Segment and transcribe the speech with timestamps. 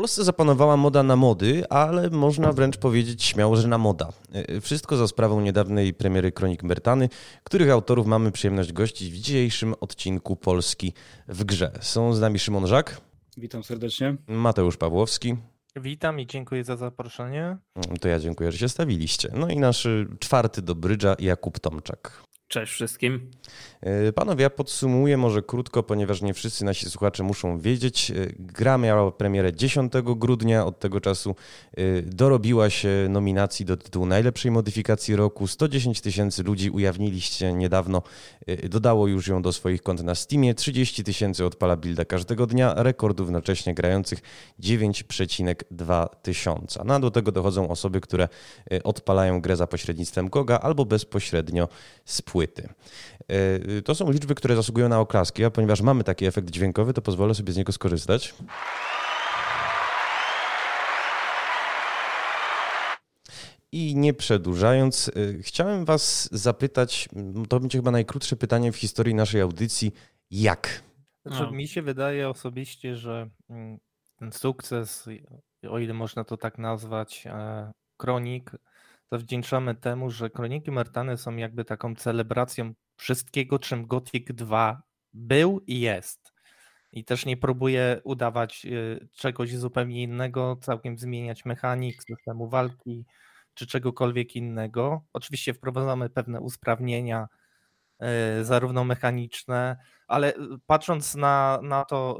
[0.00, 4.08] W Polsce zapanowała moda na mody, ale można wręcz powiedzieć śmiało, że na moda.
[4.32, 7.08] E, wszystko za sprawą niedawnej premiery Kronik Mertany,
[7.44, 10.92] których autorów mamy przyjemność gościć w dzisiejszym odcinku Polski
[11.28, 11.72] w grze.
[11.80, 13.00] Są z nami Szymon Żak.
[13.36, 14.16] Witam serdecznie.
[14.28, 15.36] Mateusz Pawłowski.
[15.76, 17.56] Witam i dziękuję za zaproszenie.
[18.00, 19.32] To ja dziękuję, że się stawiliście.
[19.34, 22.22] No i nasz czwarty do brydża Jakub Tomczak.
[22.50, 23.30] Cześć wszystkim.
[23.80, 28.10] E, panowie, ja podsumuję może krótko, ponieważ nie wszyscy nasi słuchacze muszą wiedzieć.
[28.10, 31.34] E, gra miała premierę 10 grudnia, od tego czasu
[31.76, 35.46] e, dorobiła się nominacji do tytułu najlepszej modyfikacji roku.
[35.46, 38.02] 110 tysięcy ludzi ujawniliście niedawno,
[38.68, 40.54] dodało już ją do swoich kont na Steamie.
[40.54, 44.18] 30 tysięcy odpala builda każdego dnia, rekordów jednocześnie grających
[44.60, 46.84] 9,2 tysiąca.
[46.84, 48.28] No a do tego dochodzą osoby, które
[48.84, 51.68] odpalają grę za pośrednictwem Goga albo bezpośrednio
[52.04, 52.68] z płyty.
[53.28, 57.02] E, to są liczby, które zasługują na oklaski, a ponieważ mamy taki efekt dźwiękowy, to
[57.02, 58.34] pozwolę sobie z niego skorzystać.
[63.72, 67.08] I nie przedłużając, e, chciałem Was zapytać,
[67.48, 69.92] to będzie chyba najkrótsze pytanie w historii naszej audycji,
[70.30, 70.82] jak?
[71.26, 71.50] Znaczy, no.
[71.50, 73.78] Mi się wydaje osobiście, że mm,
[74.16, 75.08] ten sukces,
[75.68, 77.72] o ile można to tak nazwać, e,
[79.10, 84.82] kronik, zawdzięczamy temu, że Kroniki Martany są jakby taką celebracją wszystkiego, czym Gothic 2
[85.12, 86.32] był i jest.
[86.92, 93.04] I też nie próbuje udawać y, czegoś zupełnie innego, całkiem zmieniać mechanik, systemu walki
[93.54, 95.02] czy czegokolwiek innego.
[95.12, 97.28] Oczywiście wprowadzamy pewne usprawnienia,
[98.40, 99.76] y, zarówno mechaniczne,
[100.08, 100.34] ale
[100.66, 102.18] patrząc na, na to,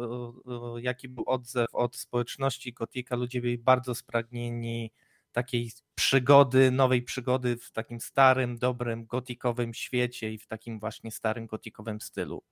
[0.79, 4.93] y, jaki był odzew od społeczności Gotika, ludzie byli bardzo spragnieni
[5.33, 11.47] takiej przygody, nowej przygody w takim starym, dobrym, gotikowym świecie i w takim właśnie starym,
[11.47, 12.43] gotikowym stylu.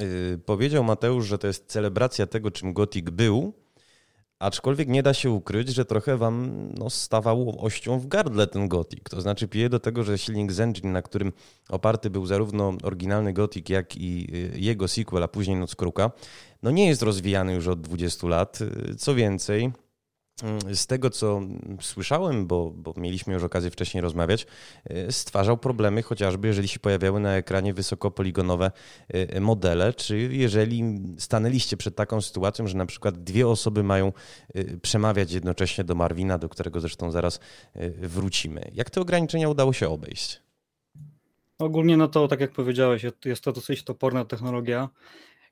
[0.00, 3.66] Yy, powiedział Mateusz, że to jest celebracja tego, czym gotik był,
[4.38, 6.86] aczkolwiek nie da się ukryć, że trochę wam no,
[7.58, 9.08] ością w gardle ten gotik.
[9.08, 11.32] To znaczy pije do tego, że silnik z Engine, na którym
[11.68, 16.10] oparty był zarówno oryginalny gotik, jak i y, jego sequel, a później Noc Kruka,
[16.62, 18.60] no nie jest rozwijany już od 20 lat.
[18.60, 19.72] Y, co więcej,
[20.74, 21.40] z tego, co
[21.80, 24.46] słyszałem, bo, bo, mieliśmy już okazję wcześniej rozmawiać,
[24.84, 28.70] e, stwarzał problemy chociażby, jeżeli się pojawiały na ekranie wysokopoligonowe
[29.08, 30.84] e, modele, czy jeżeli
[31.18, 34.12] stanęliście przed taką sytuacją, że na przykład dwie osoby mają
[34.54, 37.40] e, przemawiać jednocześnie do Marwina, do którego zresztą zaraz
[37.98, 38.70] wrócimy.
[38.74, 40.42] Jak te ograniczenia udało się obejść?
[41.58, 44.88] Ogólnie no to, tak jak powiedziałeś, jest to dosyć toporna technologia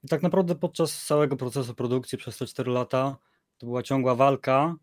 [0.05, 3.17] i tak naprawdę podczas całego procesu produkcji przez te 4 lata
[3.65, 4.77] to była ciągła walka,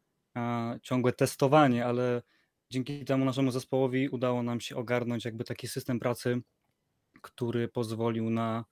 [0.81, 2.21] ciągłe testowanie, ale
[2.69, 6.41] dzięki temu naszemu zespołowi udało nam się ogarnąć jakby taki system pracy,
[7.21, 8.65] który pozwolił na,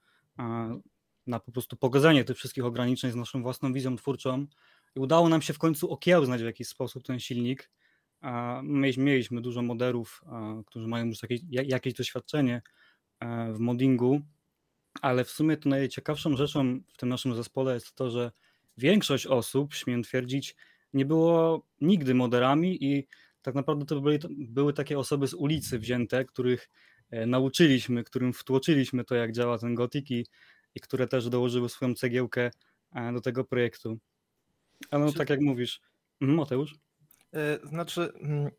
[1.28, 4.48] na po prostu pogodzenie tych wszystkich ograniczeń z naszą własną wizją twórczą
[4.96, 7.72] i udało nam się w końcu okiełznać w jakiś sposób ten silnik.
[8.98, 10.22] Mieliśmy dużo moderów,
[10.66, 12.62] którzy mają już jakieś, jakieś doświadczenie
[13.53, 14.22] w moddingu,
[15.02, 18.31] ale w sumie to najciekawszą rzeczą w tym naszym zespole jest to, że
[18.79, 20.56] większość osób, śmiem twierdzić,
[20.94, 23.07] nie było nigdy moderami i
[23.41, 26.69] tak naprawdę to były, były takie osoby z ulicy wzięte, których
[27.12, 30.25] e, nauczyliśmy, którym wtłoczyliśmy to, jak działa ten gotik i,
[30.75, 32.51] i które też dołożyły swoją cegiełkę
[32.95, 34.00] e, do tego projektu.
[34.91, 35.81] Ale no, tak jak mówisz,
[36.22, 36.75] mhm, Mateusz?
[37.34, 38.51] E, znaczy, mm,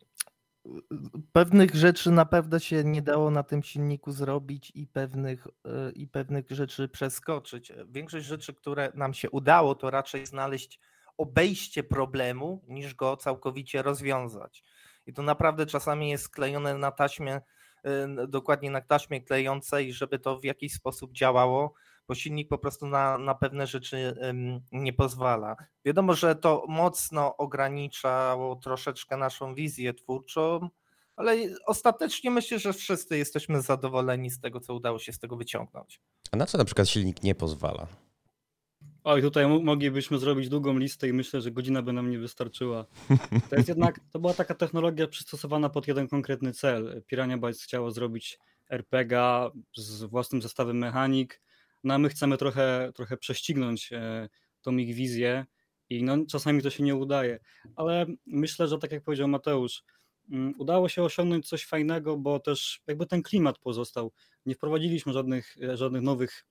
[1.32, 6.06] pewnych rzeczy na pewno się nie dało na tym silniku zrobić i pewnych, e, i
[6.06, 7.72] pewnych rzeczy przeskoczyć.
[7.88, 10.80] Większość rzeczy, które nam się udało, to raczej znaleźć
[11.16, 14.64] obejście problemu, niż go całkowicie rozwiązać.
[15.06, 17.40] I to naprawdę czasami jest sklejone na taśmie,
[17.84, 21.74] e, dokładnie na taśmie klejącej, żeby to w jakiś sposób działało,
[22.10, 24.14] bo silnik po prostu na, na pewne rzeczy
[24.72, 25.56] nie pozwala.
[25.84, 30.68] Wiadomo, że to mocno ograniczało troszeczkę naszą wizję twórczą,
[31.16, 31.36] ale
[31.66, 36.00] ostatecznie myślę, że wszyscy jesteśmy zadowoleni z tego, co udało się z tego wyciągnąć.
[36.32, 37.86] A na co na przykład silnik nie pozwala?
[39.04, 42.86] Oj, tutaj moglibyśmy zrobić długą listę i myślę, że godzina by nam nie wystarczyła.
[43.50, 47.02] To jest jednak, to była taka technologia przystosowana pod jeden konkretny cel.
[47.06, 48.38] Pirania Bytes chciało zrobić
[48.70, 49.20] RPG
[49.76, 51.40] z własnym zestawem mechanik,
[51.84, 54.28] no a my chcemy trochę, trochę prześcignąć e,
[54.62, 55.46] tą ich wizję
[55.90, 57.38] i no, czasami to się nie udaje,
[57.76, 59.82] ale myślę, że tak jak powiedział Mateusz,
[60.30, 64.12] mm, udało się osiągnąć coś fajnego, bo też jakby ten klimat pozostał.
[64.46, 66.46] Nie wprowadziliśmy żadnych, e, żadnych nowych,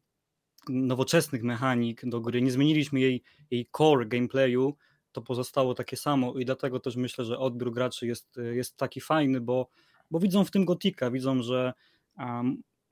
[0.69, 4.77] nowoczesnych mechanik do gry, nie zmieniliśmy jej, jej core gameplayu,
[5.11, 9.41] to pozostało takie samo i dlatego też myślę, że odbiór graczy jest, jest taki fajny,
[9.41, 9.69] bo,
[10.11, 11.73] bo widzą w tym gotika, widzą, że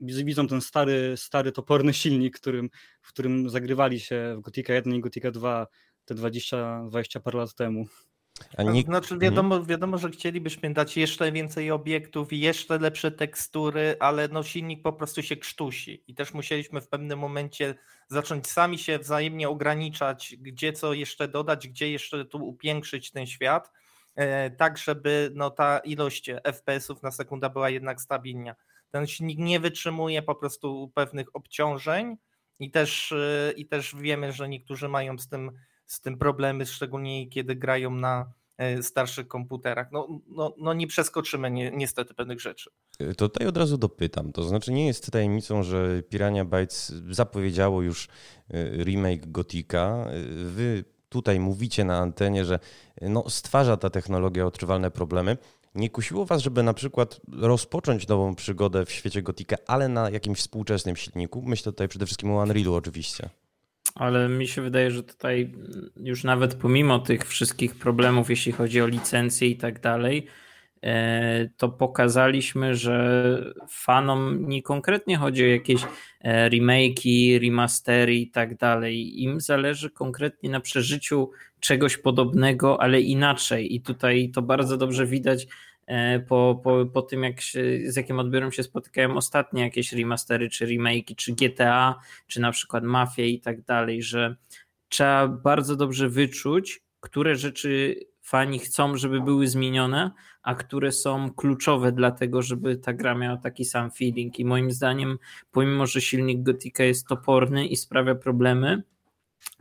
[0.00, 2.70] widzą ten stary, stary toporny silnik, którym,
[3.02, 5.66] w którym zagrywali się w Gotika 1 i Gotika 2
[6.04, 7.86] te 20, 20 parę lat temu.
[8.56, 8.82] A nie...
[8.82, 9.20] Znaczy mhm.
[9.20, 14.82] wiadomo, wiadomo, że chcielibyśmy dać jeszcze więcej obiektów i jeszcze lepsze tekstury, ale no silnik
[14.82, 17.74] po prostu się krztusi i też musieliśmy w pewnym momencie
[18.08, 23.72] zacząć sami się wzajemnie ograniczać, gdzie co jeszcze dodać, gdzie jeszcze tu upiększyć ten świat,
[24.14, 28.54] e, tak żeby no, ta ilość FPS-ów na sekundę była jednak stabilna.
[28.90, 32.16] Ten silnik nie wytrzymuje po prostu pewnych obciążeń
[32.58, 35.50] i też, e, i też wiemy, że niektórzy mają z tym
[35.88, 39.88] z tym problemy, szczególnie kiedy grają na e, starszych komputerach.
[39.92, 42.70] No, no, no nie przeskoczymy ni niestety pewnych rzeczy.
[42.98, 44.32] E, to tutaj od razu dopytam.
[44.32, 48.08] To znaczy nie jest tajemnicą, że Pirania Bytes zapowiedziało już
[48.50, 50.06] e, remake Gotika.
[50.44, 52.58] Wy tutaj mówicie na antenie, że
[53.02, 55.36] no, stwarza ta technologia odczuwalne problemy.
[55.74, 60.38] Nie kusiło was, żeby na przykład rozpocząć nową przygodę w świecie Gotika, ale na jakimś
[60.38, 61.42] współczesnym silniku?
[61.46, 63.30] Myślę tutaj przede wszystkim o Unrealu oczywiście
[63.94, 65.52] ale mi się wydaje, że tutaj
[65.96, 70.26] już nawet pomimo tych wszystkich problemów, jeśli chodzi o licencje i tak dalej,
[70.82, 75.82] e, to pokazaliśmy, że fanom nie konkretnie chodzi o jakieś
[76.20, 79.22] e, remake'i, remastery i tak dalej.
[79.22, 83.74] Im zależy konkretnie na przeżyciu czegoś podobnego, ale inaczej.
[83.74, 85.46] I tutaj to bardzo dobrze widać
[85.88, 90.50] E, po, po, po tym, jak się, z jakim odbiorem się spotykają ostatnie jakieś remastery,
[90.50, 94.36] czy remake'i, czy GTA, czy na przykład Mafia i tak dalej, że
[94.88, 100.10] trzeba bardzo dobrze wyczuć, które rzeczy fani chcą, żeby były zmienione,
[100.42, 104.38] a które są kluczowe dla tego, żeby ta gra miała taki sam feeling.
[104.38, 105.18] I moim zdaniem,
[105.50, 108.82] pomimo, że silnik Gotika jest toporny i sprawia problemy,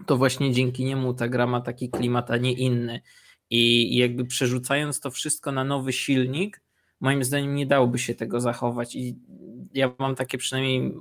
[0.06, 3.01] to właśnie dzięki niemu ta gra ma taki klimat, a nie inny.
[3.50, 6.62] I jakby przerzucając to wszystko na nowy silnik,
[7.00, 8.95] moim zdaniem nie dałoby się tego zachować.
[8.95, 9.15] I
[9.74, 10.94] ja mam takie przynajmniej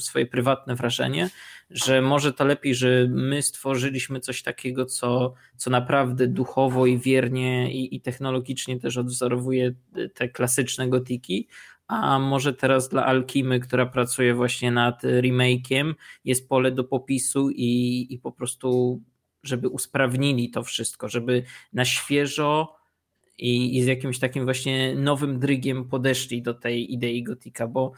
[0.00, 1.30] swoje prywatne wrażenie,
[1.70, 7.72] że może to lepiej, że my stworzyliśmy coś takiego, co, co naprawdę duchowo i wiernie
[7.72, 9.74] i, i technologicznie też odwzorowuje
[10.14, 11.48] te klasyczne gotiki,
[11.90, 15.94] a może teraz dla Alkimy, która pracuje właśnie nad remake'iem,
[16.24, 19.00] jest pole do popisu i, i po prostu
[19.42, 21.42] żeby usprawnili to wszystko, żeby
[21.72, 22.76] na świeżo
[23.38, 27.92] i, i z jakimś takim właśnie nowym drygiem podeszli do tej idei gotika, bo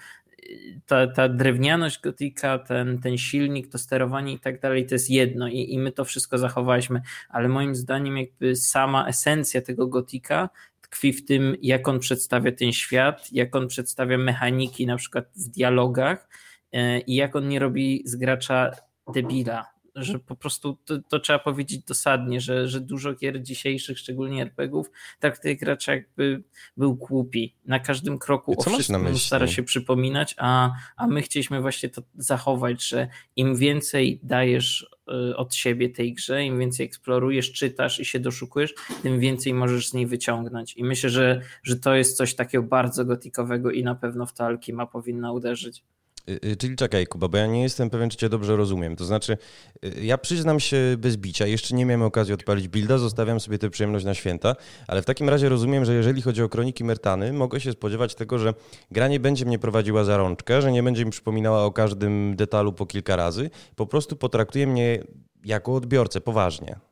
[0.44, 5.11] y, ta, ta drewnianość gotika, ten, ten silnik, to sterowanie i tak dalej, to jest
[5.11, 10.49] jedno i, i my to wszystko zachowaliśmy, ale moim zdaniem jakby sama esencja tego gotika
[10.93, 15.49] tkwi w tym, jak on przedstawia ten świat, jak on przedstawia mechaniki na przykład w
[15.49, 16.29] dialogach
[16.75, 18.71] y, i jak on nie robi z gracza
[19.15, 24.43] debila, że po prostu to, to, trzeba powiedzieć dosadnie, że, że dużo gier dzisiejszych, szczególnie
[24.43, 24.91] RPGów,
[25.21, 26.43] traktuje gracza jakby
[26.77, 27.55] był głupi.
[27.65, 32.89] Na każdym kroku o wszystkim stara się przypominać, a, a my chcieliśmy właśnie to zachować,
[32.89, 34.87] że im więcej dajesz
[35.31, 39.89] y, od siebie tej grze, im więcej eksplorujesz, czytasz i się doszukujesz, tym więcej możesz
[39.89, 40.77] z niej wyciągnąć.
[40.77, 44.44] I myślę, że, że to jest coś takiego bardzo gotikowego i na pewno w to
[44.44, 45.85] Alkima powinna uderzyć.
[46.29, 48.96] Y, y, czyli czekaj, Kuba, bo ja nie jestem pewien, czy cię dobrze rozumiem.
[48.96, 49.39] To znaczy,
[49.85, 53.70] y, ja przyznam się bez bicia, jeszcze nie miałem okazji odpalić builda, zostawiam sobie tę
[53.70, 54.56] przyjemność na święta,
[54.89, 58.39] ale w takim razie rozumiem, że jeżeli chodzi o kroniki Mertany, mogę się spodziewać tego,
[58.39, 58.55] że
[58.91, 62.73] gra nie będzie mnie prowadziła za rączkę, że nie będzie mi przypominała o każdym detalu
[62.73, 65.03] po kilka razy, po prostu potraktuje mnie
[65.44, 66.92] jako odbiorcę poważnie.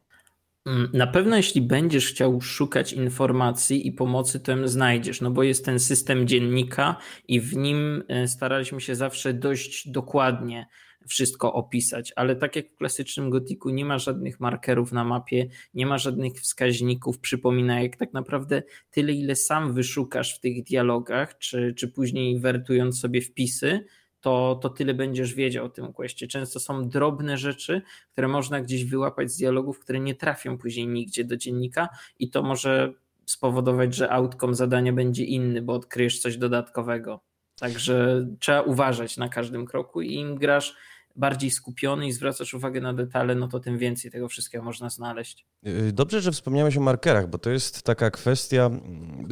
[0.66, 5.42] Mm, na pewno, jeśli będziesz chciał szukać informacji i pomocy, to ją znajdziesz, no bo
[5.42, 6.96] jest ten system dziennika
[7.28, 10.66] i w nim e, staraliśmy się zawsze dość dokładnie
[11.08, 15.86] wszystko opisać, ale tak jak w klasycznym gotiku nie ma żadnych markerów na mapie, nie
[15.86, 21.88] ma żadnych wskaźników, przypominajek, tak naprawdę tyle, ile sam wyszukasz w tych dialogach, czy, czy
[21.88, 23.84] później wertując sobie wpisy,
[24.20, 26.26] to, to tyle będziesz wiedział o tym questie.
[26.26, 31.24] Często są drobne rzeczy, które można gdzieś wyłapać z dialogów, które nie trafią później nigdzie
[31.24, 32.92] do dziennika i to może
[33.26, 37.20] spowodować, że outcome zadania będzie inny, bo odkryjesz coś dodatkowego.
[37.60, 40.76] Także trzeba uważać na każdym kroku i im grasz
[41.16, 45.46] bardziej skupiony i zwracasz uwagę na detale, no to tym więcej tego wszystkiego można znaleźć.
[45.66, 48.70] Y, dobrze, że wspomniałeś o markerach, bo to jest taka kwestia.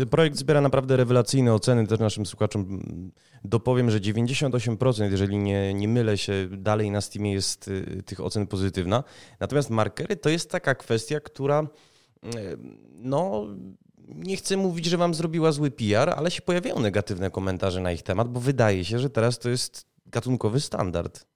[0.01, 1.87] Y, projekt zbiera naprawdę rewelacyjne oceny.
[1.87, 3.13] Też naszym słuchaczom mm,
[3.45, 8.47] dopowiem, że 98%, jeżeli nie, nie mylę się, dalej na Steamie jest y, tych ocen
[8.47, 9.05] pozytywna.
[9.41, 11.67] Natomiast markery to jest taka kwestia, która
[12.95, 13.47] no
[14.09, 18.03] nie chcę mówić, że wam zrobiła zły PR, ale się pojawiają negatywne komentarze na ich
[18.03, 21.27] temat, bo wydaje się, że teraz to jest gatunkowy standard.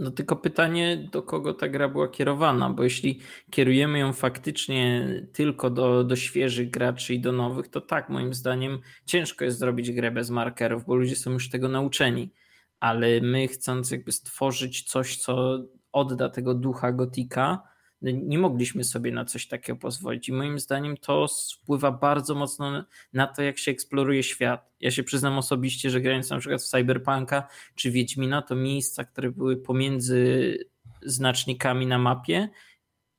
[0.00, 5.70] No tylko pytanie, do kogo ta gra była kierowana, bo jeśli kierujemy ją faktycznie tylko
[5.70, 10.10] do, do świeżych graczy i do nowych, to tak, moim zdaniem ciężko jest zrobić grę
[10.10, 12.32] bez markerów, bo ludzie są już tego nauczeni.
[12.80, 15.58] Ale my chcąc jakby stworzyć coś, co
[15.92, 17.69] odda tego ducha gotika,
[18.02, 20.28] nie mogliśmy sobie na coś takiego pozwolić.
[20.28, 24.70] I moim zdaniem to wpływa bardzo mocno na to, jak się eksploruje świat.
[24.80, 29.30] Ja się przyznam osobiście, że grając na przykład w Cyberpunka czy Wiedźmina, to miejsca, które
[29.30, 30.58] były pomiędzy
[31.02, 32.48] znacznikami na mapie,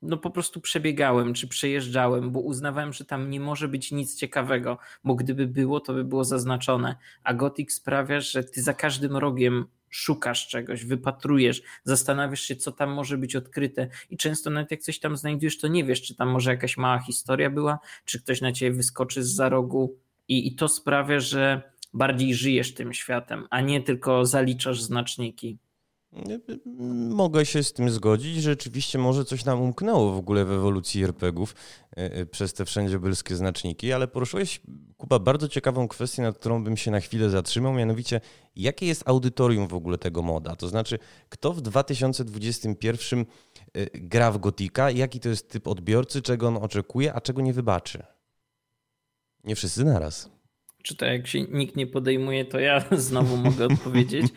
[0.01, 4.77] no po prostu przebiegałem czy przejeżdżałem, bo uznawałem, że tam nie może być nic ciekawego,
[5.03, 6.95] bo gdyby było, to by było zaznaczone.
[7.23, 12.91] A Gothic sprawia, że ty za każdym rogiem szukasz czegoś, wypatrujesz, zastanawiasz się, co tam
[12.91, 16.29] może być odkryte i często nawet jak coś tam znajdujesz, to nie wiesz, czy tam
[16.29, 20.55] może jakaś mała historia była, czy ktoś na ciebie wyskoczy z za rogu i, i
[20.55, 25.57] to sprawia, że bardziej żyjesz tym światem, a nie tylko zaliczasz znaczniki.
[27.09, 28.37] Mogę się z tym zgodzić.
[28.41, 31.55] Rzeczywiście może coś nam umknęło w ogóle w ewolucji RPGów
[31.91, 34.61] e, e, przez te wszędzie bylskie znaczniki, ale poruszyłeś,
[34.97, 38.21] Kuba, bardzo ciekawą kwestię, nad którą bym się na chwilę zatrzymał, mianowicie
[38.55, 40.55] jakie jest audytorium w ogóle tego moda?
[40.55, 40.99] To znaczy,
[41.29, 43.25] kto w 2021 e,
[43.93, 48.03] gra w Gotika, jaki to jest typ odbiorcy, czego on oczekuje, a czego nie wybaczy?
[49.43, 50.29] Nie wszyscy naraz.
[50.83, 54.25] Czy to jak się nikt nie podejmuje, to ja znowu mogę odpowiedzieć.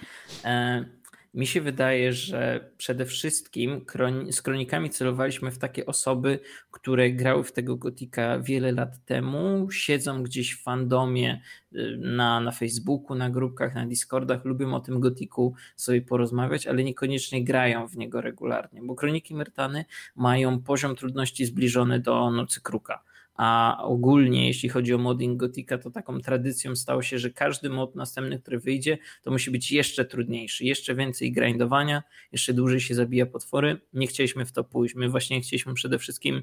[1.34, 3.84] Mi się wydaje, że przede wszystkim
[4.30, 6.38] z kronikami celowaliśmy w takie osoby,
[6.70, 11.40] które grały w tego gotika wiele lat temu, siedzą gdzieś w fandomie
[11.72, 16.84] y, na, na Facebooku, na grupkach, na Discordach, lubią o tym gotiku sobie porozmawiać, ale
[16.84, 19.84] niekoniecznie grają w niego regularnie, bo kroniki Myrtany
[20.16, 23.02] mają poziom trudności zbliżony do Nocy Kruka
[23.34, 27.94] a ogólnie jeśli chodzi o modding Gotika, to taką tradycją stało się, że każdy mod
[27.94, 33.26] następny, który wyjdzie, to musi być jeszcze trudniejszy, jeszcze więcej grindowania, jeszcze dłużej się zabija
[33.26, 33.80] potwory.
[33.92, 34.94] Nie chcieliśmy w to pójść.
[34.94, 36.42] My właśnie chcieliśmy przede wszystkim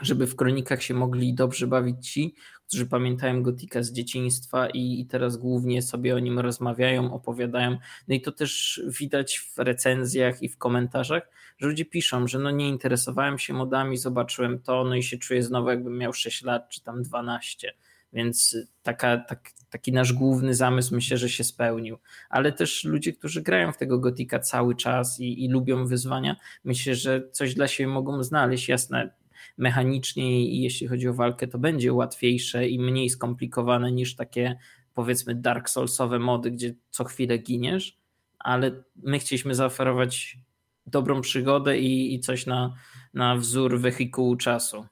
[0.00, 2.34] żeby w kronikach się mogli dobrze bawić ci,
[2.66, 7.78] którzy pamiętają Gotika z dzieciństwa i, i, teraz głównie sobie o nim rozmawiają, opowiadają.
[8.08, 12.50] No i to też widać w recenzjach i w komentarzach, że ludzie piszą, że no
[12.50, 16.68] nie interesowałem się modami, zobaczyłem to, no i się czuję znowu jakbym miał 6 lat
[16.68, 17.74] czy tam 12.
[18.12, 21.98] Więc taka, tak, taki nasz główny zamysł myślę, że się spełnił.
[22.30, 26.94] Ale też ludzie, którzy grają w tego gotika cały czas i, i lubią wyzwania, myślę,
[26.94, 28.68] że coś dla siebie mogą znaleźć.
[28.68, 29.10] Jasne,
[29.56, 34.56] mechanicznie i jeśli chodzi o walkę, to będzie łatwiejsze i mniej skomplikowane niż takie
[34.94, 37.98] powiedzmy Dark Soulsowe mody, gdzie co chwilę giniesz,
[38.38, 40.38] ale my chcieliśmy zaoferować
[40.86, 42.74] dobrą przygodę i, i coś na,
[43.14, 44.86] na wzór wehikułu czasu.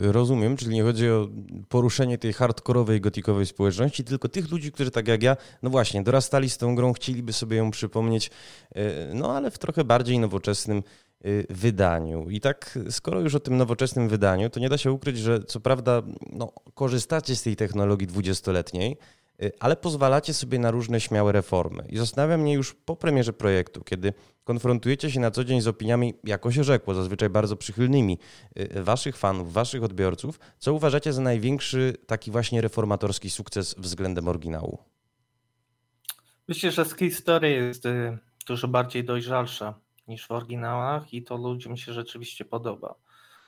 [0.00, 1.28] Rozumiem, czyli nie chodzi o
[1.68, 6.50] poruszenie tej hardkorowej, gotikowej społeczności, tylko tych ludzi, którzy tak jak ja, no właśnie, dorastali
[6.50, 8.30] z tą grą, chcieliby sobie ją przypomnieć,
[8.74, 10.82] e, no ale w trochę bardziej nowoczesnym
[11.50, 12.30] wydaniu.
[12.30, 15.60] I tak, skoro już o tym nowoczesnym wydaniu, to nie da się ukryć, że co
[15.60, 16.02] prawda
[16.32, 18.96] no, korzystacie z tej technologii dwudziestoletniej,
[19.42, 21.84] y, ale pozwalacie sobie na różne śmiałe reformy.
[21.88, 24.12] I zastanawia mnie już po premierze projektu, kiedy
[24.44, 28.18] konfrontujecie się na co dzień z opiniami, jako się rzekło, zazwyczaj bardzo przychylnymi
[28.58, 34.78] y, waszych fanów, waszych odbiorców, co uważacie za największy taki właśnie reformatorski sukces względem oryginału?
[36.48, 37.84] Myślę, że z historii jest
[38.46, 42.94] dużo bardziej dojrzalsza niż w oryginałach i to ludziom się rzeczywiście podoba.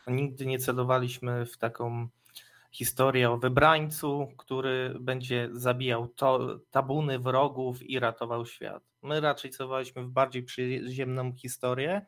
[0.07, 2.09] Nigdy nie celowaliśmy w taką
[2.71, 8.83] historię o wybrańcu, który będzie zabijał to, tabuny wrogów i ratował świat.
[9.03, 12.07] My raczej celowaliśmy w bardziej przyziemną historię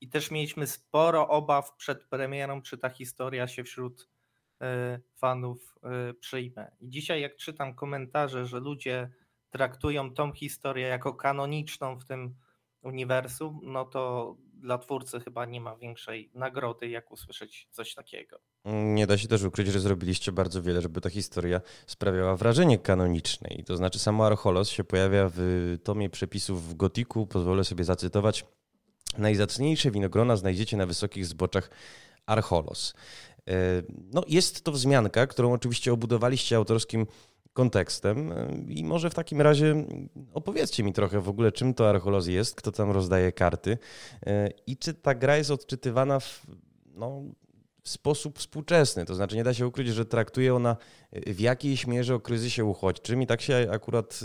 [0.00, 4.66] i też mieliśmy sporo obaw przed premierą, czy ta historia się wśród y,
[5.14, 5.74] fanów
[6.10, 6.66] y, przyjmie.
[6.80, 9.10] I dzisiaj jak czytam komentarze, że ludzie
[9.50, 12.34] traktują tą historię jako kanoniczną w tym
[12.82, 18.40] uniwersum, no to dla twórcy chyba nie ma większej nagrody, jak usłyszeć coś takiego.
[18.64, 23.64] Nie da się też ukryć, że zrobiliście bardzo wiele, żeby ta historia sprawiała wrażenie kanonicznej.
[23.66, 27.26] To znaczy, samo Archolos się pojawia w tomie przepisów w Gotiku.
[27.26, 28.44] Pozwolę sobie zacytować.
[29.18, 31.70] Najzacniejsze winogrona znajdziecie na wysokich zboczach
[32.26, 32.94] Archolos.
[33.48, 33.82] E,
[34.12, 37.06] no, jest to wzmianka, którą oczywiście obudowaliście autorskim
[37.52, 38.34] kontekstem.
[38.68, 39.84] I może w takim razie
[40.32, 43.78] opowiedzcie mi trochę w ogóle, czym to Archolos jest, kto tam rozdaje karty
[44.66, 46.46] i czy ta gra jest odczytywana w,
[46.94, 47.22] no,
[47.82, 49.04] w sposób współczesny.
[49.04, 50.76] To znaczy nie da się ukryć, że traktuje ona
[51.26, 54.20] w jakiejś mierze o kryzysie uchodźczym i tak się akurat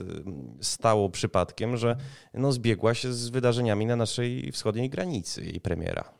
[0.61, 1.95] stało przypadkiem, że
[2.33, 6.13] no, zbiegła się z wydarzeniami na naszej wschodniej granicy jej premiera.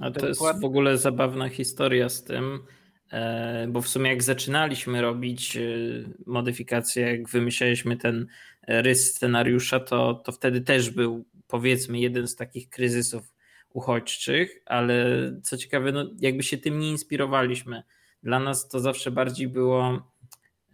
[0.00, 2.81] A to jest w ogóle zabawna historia z tym, E,
[3.68, 5.60] bo w sumie jak zaczynaliśmy robić e,
[6.26, 8.26] modyfikacje, jak wymyślaliśmy ten
[8.68, 13.32] rys scenariusza, to, to wtedy też był powiedzmy jeden z takich kryzysów
[13.70, 15.06] uchodźczych, ale
[15.42, 17.82] co ciekawe, no jakby się tym nie inspirowaliśmy.
[18.22, 20.10] Dla nas to zawsze bardziej było,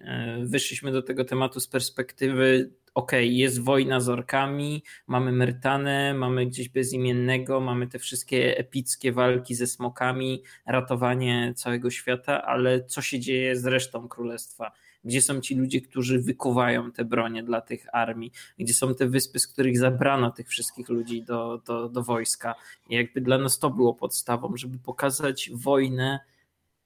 [0.00, 6.14] e, wyszliśmy do tego tematu z perspektywy okej, okay, jest wojna z orkami, mamy Myrtanę,
[6.14, 13.02] mamy gdzieś bezimiennego, mamy te wszystkie epickie walki ze smokami, ratowanie całego świata, ale co
[13.02, 14.72] się dzieje z resztą królestwa?
[15.04, 18.32] Gdzie są ci ludzie, którzy wykuwają te bronie dla tych armii?
[18.58, 22.54] Gdzie są te wyspy, z których zabrano tych wszystkich ludzi do, do, do wojska?
[22.88, 26.20] I jakby dla nas to było podstawą, żeby pokazać wojnę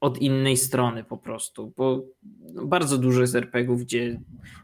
[0.02, 2.04] od innej strony po prostu, bo
[2.64, 4.20] bardzo dużo jest RPGów, gdzie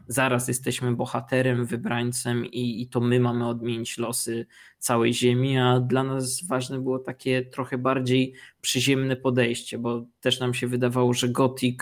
[0.07, 4.45] zaraz jesteśmy bohaterem, wybrańcem i, i to my mamy odmienić losy
[4.79, 10.53] całej ziemi, a dla nas ważne było takie trochę bardziej przyziemne podejście, bo też nam
[10.53, 11.79] się wydawało, że Gothic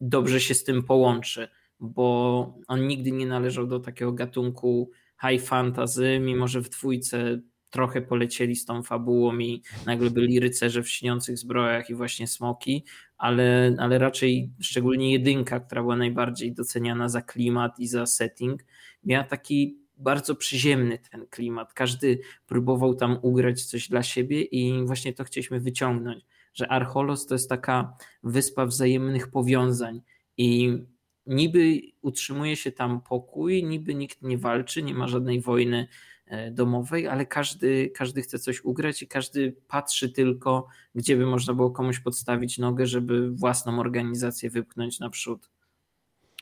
[0.00, 4.90] dobrze się z tym połączy, bo on nigdy nie należał do takiego gatunku
[5.28, 10.82] high fantasy, mimo że w dwójce trochę polecieli z tą fabułą i nagle byli rycerze
[10.82, 12.84] w śniących zbrojach i właśnie smoki,
[13.18, 18.64] ale, ale raczej szczególnie jedynka, która była najbardziej doceniana za klimat i za setting,
[19.04, 21.74] miała taki bardzo przyziemny ten klimat.
[21.74, 27.34] Każdy próbował tam ugrać coś dla siebie i właśnie to chcieliśmy wyciągnąć, że Archolos to
[27.34, 30.02] jest taka wyspa wzajemnych powiązań
[30.36, 30.78] i
[31.26, 35.88] niby utrzymuje się tam pokój, niby nikt nie walczy, nie ma żadnej wojny
[36.30, 41.54] E, domowej, ale każdy, każdy chce coś ugrać i każdy patrzy tylko, gdzie by można
[41.54, 45.50] było komuś podstawić nogę, żeby własną organizację wypchnąć naprzód.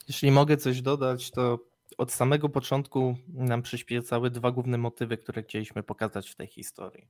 [0.08, 1.58] Jeśli mogę coś dodać, to
[1.98, 7.06] od samego początku nam przyświecały dwa główne motywy, które chcieliśmy pokazać w tej historii.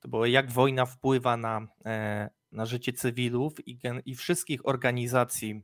[0.00, 5.62] To było jak wojna wpływa na, e, na życie cywilów i, i wszystkich organizacji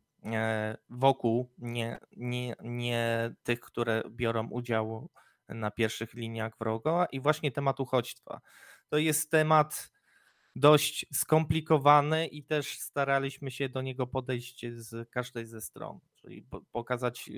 [0.91, 5.09] wokół, nie, nie, nie tych, które biorą udział
[5.49, 8.41] na pierwszych liniach wroga i właśnie temat uchodźstwa.
[8.89, 9.91] To jest temat
[10.57, 17.31] dość skomplikowany i też staraliśmy się do niego podejść z każdej ze stron, czyli pokazać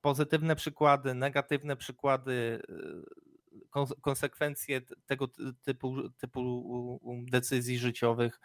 [0.00, 5.28] pozytywne przykłady, negatywne przykłady, y, konsekwencje tego
[5.64, 8.40] typu, typu decyzji życiowych.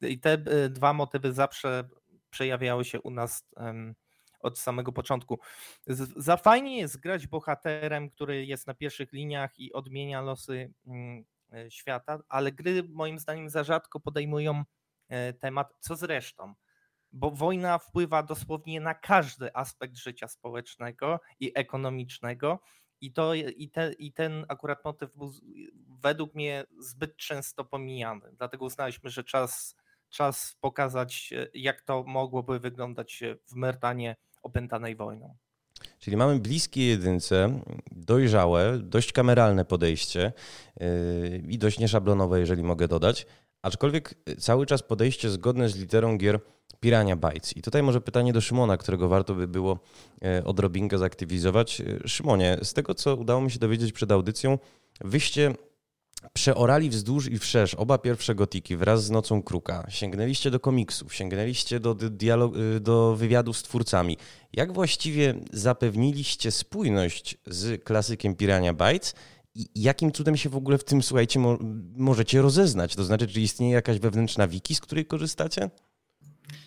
[0.00, 1.88] I te y, dwa motywy zawsze
[2.32, 3.44] przejawiały się u nas
[4.40, 5.38] od samego początku.
[6.16, 11.70] Za fajnie jest grać bohaterem, który jest na pierwszych liniach i odmienia losy mm, e,
[11.70, 14.64] świata, ale gry moim zdaniem za rzadko podejmują
[15.08, 16.54] e, temat, co z resztą.
[17.12, 22.60] Bo wojna wpływa dosłownie na każdy aspekt życia społecznego i ekonomicznego.
[23.00, 25.32] I, to, i, te, I ten akurat motyw był
[26.02, 28.32] według mnie zbyt często pomijany.
[28.38, 29.76] Dlatego uznaliśmy, że czas,
[30.12, 35.36] czas pokazać, e, jak to mogłoby wyglądać w Mertanie opętanej wojną.
[35.98, 37.60] Czyli mamy bliskie jedynce,
[37.92, 40.32] dojrzałe, dość kameralne podejście
[40.80, 43.26] yy, i dość nieszablonowe, jeżeli mogę dodać,
[43.62, 46.40] aczkolwiek cały czas podejście zgodne z literą gier
[46.80, 47.56] Pirania Bytes.
[47.56, 49.78] I tutaj może pytanie do Szymona, którego warto by było
[50.44, 51.82] odrobinkę zaktywizować.
[52.06, 54.58] Szymonie, z tego co udało mi się dowiedzieć przed audycją,
[55.00, 55.54] wyście
[56.32, 59.86] przeorali wzdłuż i wszerz oba pierwsze gotiki wraz z Nocą Kruka.
[59.88, 64.16] Sięgnęliście do komiksów, sięgnęliście do, dialog, y, do wywiadów z twórcami.
[64.52, 69.14] Jak właściwie zapewniliście spójność z klasykiem Pirania Bytes
[69.54, 71.58] i jakim cudem się w ogóle w tym, słuchajcie, mo
[71.96, 72.96] możecie rozeznać?
[72.96, 75.70] To znaczy, czy istnieje jakaś wewnętrzna wiki, z której korzystacie?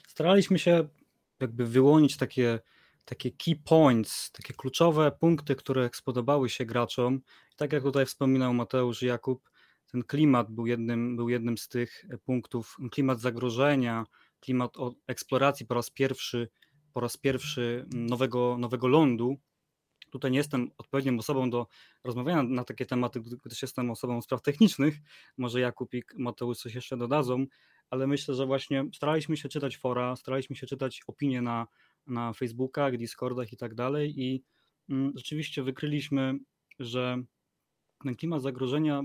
[0.08, 0.88] Staraliśmy się
[1.40, 2.60] jakby wyłonić takie,
[3.06, 7.22] takie key points, takie kluczowe punkty, które spodobały się graczom
[7.56, 9.50] tak jak tutaj wspominał Mateusz Jakub,
[9.92, 14.06] ten klimat był jednym, był jednym z tych punktów, klimat zagrożenia,
[14.40, 14.74] klimat
[15.08, 16.50] eksploracji po raz pierwszy,
[16.94, 19.38] po raz pierwszy nowego, nowego lądu.
[20.12, 21.68] Tutaj nie jestem odpowiednią osobą do
[22.04, 24.98] rozmawiania na takie tematy, gdyż jestem osobą spraw technicznych.
[25.38, 27.46] Może Jakub i Mateusz coś jeszcze dodadzą,
[27.90, 31.68] ale myślę, że właśnie staraliśmy się czytać fora, staraliśmy się czytać opinie na,
[32.08, 34.44] na Facebookach, Discordach i tak dalej i
[34.90, 36.40] mm, rzeczywiście wykryliśmy,
[36.80, 37.24] że
[38.04, 39.04] ten klimat zagrożenia,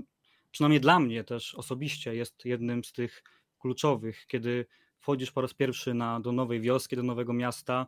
[0.51, 3.23] przynajmniej dla mnie też osobiście, jest jednym z tych
[3.59, 4.65] kluczowych, kiedy
[4.99, 7.87] wchodzisz po raz pierwszy na, do nowej wioski, do nowego miasta,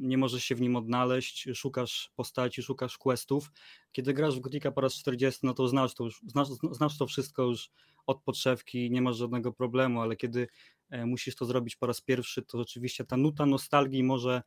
[0.00, 3.50] nie możesz się w nim odnaleźć, szukasz postaci, szukasz questów.
[3.92, 7.06] Kiedy grasz w Gotika po raz 40, no to znasz to, już, znasz, znasz to
[7.06, 7.70] wszystko już
[8.06, 10.48] od podszewki, nie masz żadnego problemu, ale kiedy
[10.90, 14.42] musisz to zrobić po raz pierwszy, to rzeczywiście ta nuta nostalgii może,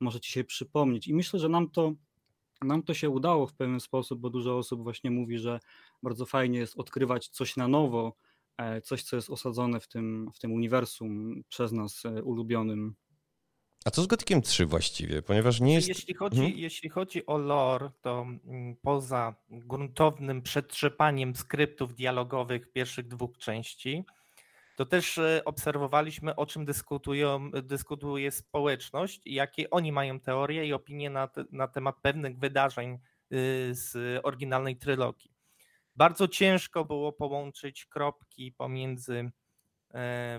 [0.00, 1.08] może ci się przypomnieć.
[1.08, 1.92] I myślę, że nam to
[2.64, 5.60] nam to się udało w pewien sposób, bo dużo osób właśnie mówi, że
[6.02, 8.16] bardzo fajnie jest odkrywać coś na nowo,
[8.58, 12.94] e, coś, co jest osadzone w tym, w tym uniwersum przez nas e, ulubionym.
[13.84, 15.22] A co z Gotikiem 3 właściwie?
[15.22, 15.88] Ponieważ nie jest.
[15.88, 16.58] Jeśli chodzi, hmm?
[16.58, 24.04] jeśli chodzi o lore, to mm, poza gruntownym przetrzepaniem skryptów dialogowych pierwszych dwóch części,
[24.76, 31.10] to też e, obserwowaliśmy, o czym dyskutują, dyskutuje społeczność jakie oni mają teorie i opinie
[31.10, 32.98] na, na temat pewnych wydarzeń
[33.70, 35.30] z oryginalnej trylogii.
[35.96, 39.30] Bardzo ciężko było połączyć kropki pomiędzy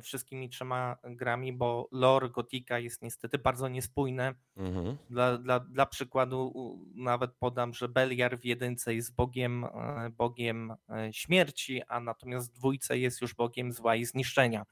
[0.01, 4.33] wszystkimi trzema grami, bo lore Gotika jest niestety bardzo niespójne.
[4.57, 4.97] Mhm.
[5.09, 6.53] Dla, dla, dla przykładu
[6.95, 12.57] nawet podam, że Beliar w jedynce jest bogiem, e, bogiem e, śmierci, a natomiast w
[12.57, 14.65] dwójce jest już bogiem zła i zniszczenia.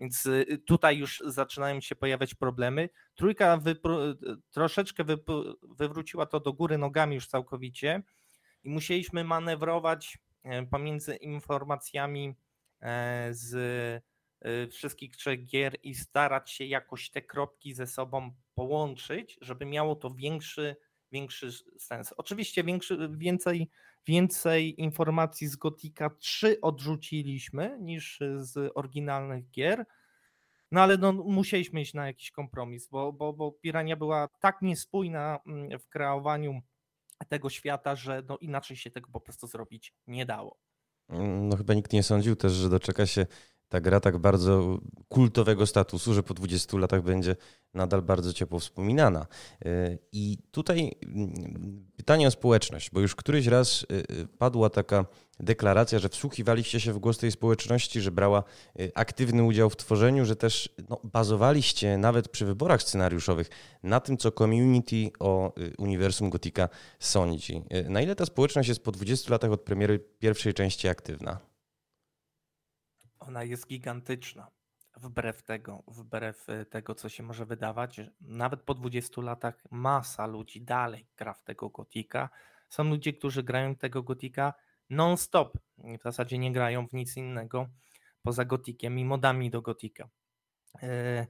[0.00, 0.28] Więc
[0.66, 2.88] tutaj już zaczynają się pojawiać problemy.
[3.14, 3.60] Trójka
[4.50, 5.04] troszeczkę
[5.62, 8.02] wywróciła to do góry nogami już całkowicie
[8.64, 10.18] i musieliśmy manewrować
[10.70, 12.34] pomiędzy informacjami
[13.30, 14.15] z Y,
[14.70, 20.10] wszystkich trzech gier i starać się jakoś te kropki ze sobą połączyć, żeby miało to
[20.10, 20.76] większy,
[21.12, 22.14] większy sens.
[22.16, 23.70] Oczywiście większy, więcej,
[24.06, 29.86] więcej informacji z Gotika 3 odrzuciliśmy niż z oryginalnych gier,
[30.70, 35.38] no ale no, musieliśmy iść na jakiś kompromis, bo, bo, bo Pirania była tak niespójna
[35.46, 36.60] mm, w kreowaniu
[37.28, 40.58] tego świata, że no, inaczej się tego po prostu zrobić nie dało.
[41.08, 43.26] No chyba nikt nie sądził też, że doczeka się
[43.68, 47.36] ta gra tak bardzo kultowego statusu, że po 20 latach będzie
[47.74, 49.26] nadal bardzo ciepło wspominana.
[49.64, 55.06] E, I tutaj mm, pytanie o społeczność, bo już któryś raz e, e, padła taka
[55.40, 58.44] deklaracja, że wsłuchiwaliście się w głos tej społeczności, że brała
[58.94, 63.48] aktywny udział w tworzeniu, że też no, bazowaliście nawet przy wyborach scenariuszowych
[63.82, 67.62] na tym, co community o uniwersum Gotika sądzi.
[67.88, 71.55] Na ile ta społeczność jest po 20 latach od premiery pierwszej części aktywna?
[73.26, 74.50] Ona jest gigantyczna.
[74.96, 80.62] Wbrew tego, wbrew e, tego, co się może wydawać, nawet po 20 latach masa ludzi
[80.62, 82.28] dalej gra w tego gotika.
[82.68, 84.54] Są ludzie, którzy grają tego gotika
[84.90, 85.58] non-stop.
[85.78, 87.68] W zasadzie nie grają w nic innego
[88.22, 90.08] poza gotikiem i modami do gotika.
[90.82, 91.26] E,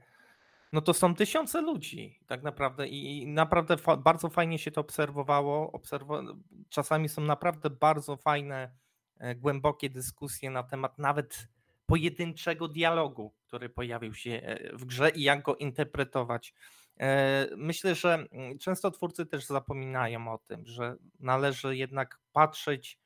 [0.73, 5.71] no to są tysiące ludzi, tak naprawdę, i naprawdę fa bardzo fajnie się to obserwowało.
[5.71, 6.21] Obserwo
[6.69, 8.71] Czasami są naprawdę bardzo fajne,
[9.17, 11.47] e, głębokie dyskusje na temat nawet
[11.87, 16.53] pojedynczego dialogu, który pojawił się e, w grze i jak go interpretować.
[16.99, 22.99] E, myślę, że mm, często twórcy też zapominają o tym, że należy jednak patrzeć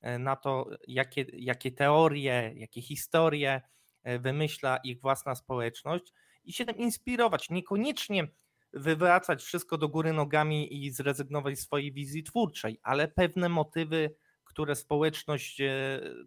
[0.00, 3.60] e, na to, jakie, jakie teorie, jakie historie
[4.20, 6.12] wymyśla ich własna społeczność
[6.44, 7.50] i się tym inspirować.
[7.50, 8.28] Niekoniecznie
[8.72, 14.74] wywracać wszystko do góry nogami i zrezygnować z swojej wizji twórczej, ale pewne motywy, które
[14.74, 15.62] społeczność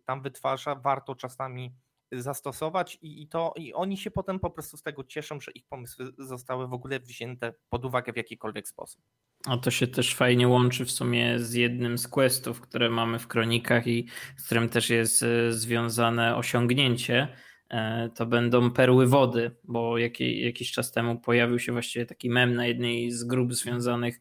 [0.06, 1.74] tam wytwarza, warto czasami
[2.12, 5.65] zastosować i, i, to, i oni się potem po prostu z tego cieszą, że ich
[5.65, 9.02] pomysły zostały w ogóle wzięte pod uwagę w jakikolwiek sposób.
[9.45, 13.28] A to się też fajnie łączy w sumie z jednym z questów, które mamy w
[13.28, 17.28] kronikach i z którym też jest e, związane osiągnięcie,
[17.71, 22.65] E, to będą perły wody, bo jakiś czas temu pojawił się właściwie taki mem na
[22.65, 24.19] jednej z grup związanych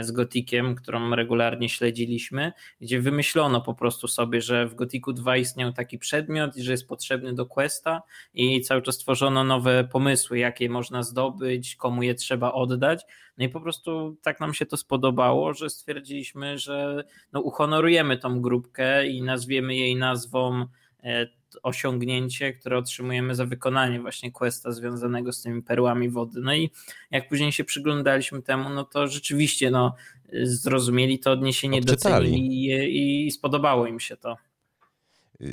[0.00, 5.72] z Gotikiem, którą regularnie śledziliśmy, gdzie wymyślono po prostu sobie, że w Gotiku 2 istniał
[5.72, 8.02] taki przedmiot i że jest potrzebny do questa
[8.34, 13.06] i cały czas tworzono nowe pomysły, jakie można zdobyć, komu je trzeba oddać.
[13.38, 18.40] No i po prostu tak nam się to spodobało, że stwierdziliśmy, że no uhonorujemy tą
[18.40, 20.66] grupkę i nazwiemy jej nazwą e,
[21.62, 26.40] osiągnięcie, które otrzymujemy za wykonanie właśnie questa związanego z tymi perłami wody.
[26.40, 26.70] No i
[27.10, 29.94] jak później się przyglądaliśmy temu, no to rzeczywiście no,
[30.42, 32.26] zrozumieli to odniesienie, Odczytali.
[32.26, 34.36] docenili i, i spodobało im się to.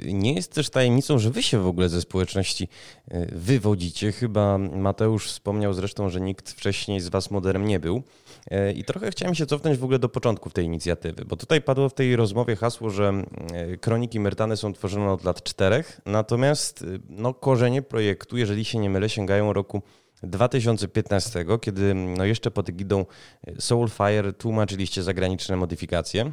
[0.06, 2.67] Nie jest też tajemnicą, że wy się w ogóle ze społeczności
[3.08, 4.12] e, wywodzicie.
[4.12, 8.04] Chyba Mateusz wspomniał zresztą, że nikt wcześniej z was moderem nie był.
[8.52, 11.89] E, I trochę chciałem się cofnąć w ogóle do początków tej inicjatywy, bo tutaj padło
[11.89, 17.34] w tej rozmowie hasło, że e, kroniki Myrtany są tworzone od lat czterech, natomiast no,
[17.34, 19.82] korzenie projektu, jeżeli się nie mylę, sięgają roku
[20.24, 23.06] 2015, kiedy no, jeszcze pod egidą
[23.60, 26.32] Soulfire tłumaczyliście zagraniczne modyfikacje.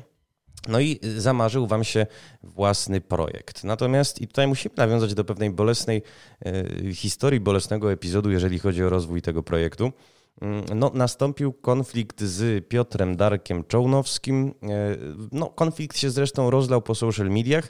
[0.68, 2.06] No i zamarzył wam się
[2.42, 3.64] własny projekt.
[3.64, 6.02] Natomiast i tutaj musimy nawiązać do pewnej bolesnej
[6.44, 9.92] e, historii, bolesnego epizodu, jeżeli chodzi o rozwój tego projektu.
[10.40, 14.54] Mm, no, nastąpił konflikt z Piotrem Darkiem Czołnowskim.
[14.62, 14.96] E,
[15.32, 17.68] no, konflikt się zresztą rozlał po social mediach.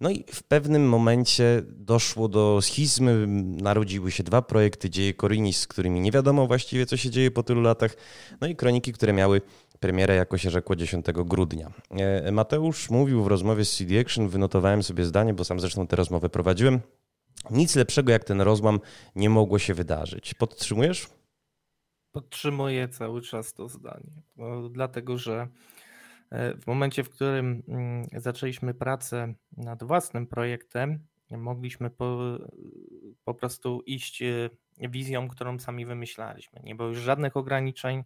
[0.00, 3.26] No i w pewnym momencie doszło do schizmy,
[3.62, 7.42] narodziły się dwa projekty, Dzieje Korinis, z którymi nie wiadomo właściwie, co się dzieje po
[7.42, 7.96] tylu latach,
[8.40, 9.40] no i Kroniki, które miały
[9.80, 11.70] premierę, jako się rzekło, 10 grudnia.
[11.90, 15.96] E, Mateusz mówił w rozmowie z CD Action, wynotowałem sobie zdanie, bo sam zresztą tę
[15.96, 16.80] rozmowę prowadziłem.
[17.50, 18.80] Nic lepszego jak ten rozłam
[19.16, 20.34] nie mogło się wydarzyć.
[20.34, 21.08] Podtrzymujesz?
[22.12, 24.22] Podtrzymuję cały czas to zdanie,
[24.70, 25.48] dlatego że
[26.30, 32.38] e, w momencie, w którym mm, zaczęliśmy pracę nad własnym projektem, mogliśmy po,
[33.24, 36.60] po prostu iść e, wizją, którą sami wymyślaliśmy.
[36.64, 38.04] Nie było już żadnych ograniczeń,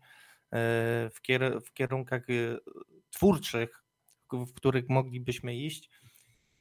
[0.53, 2.59] w, kier w kierunkach y,
[3.11, 3.85] twórczych,
[4.33, 5.91] w których moglibyśmy iść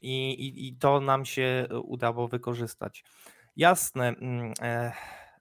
[0.01, 3.03] i, i, i to nam się udało wykorzystać.
[3.55, 4.91] Jasne, mm, e,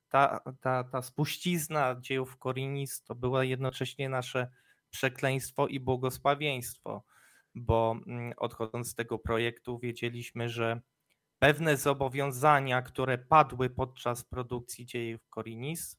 [0.08, 4.50] ta, ta, ta spuścizna dziejów Korinis to była jednocześnie nasze
[4.90, 7.04] przekleństwo i błogosławieństwo,
[7.54, 10.80] bo mm, odchodząc z tego projektu wiedzieliśmy, że
[11.38, 15.96] pewne zobowiązania, które padły podczas produkcji dziejów Korinis,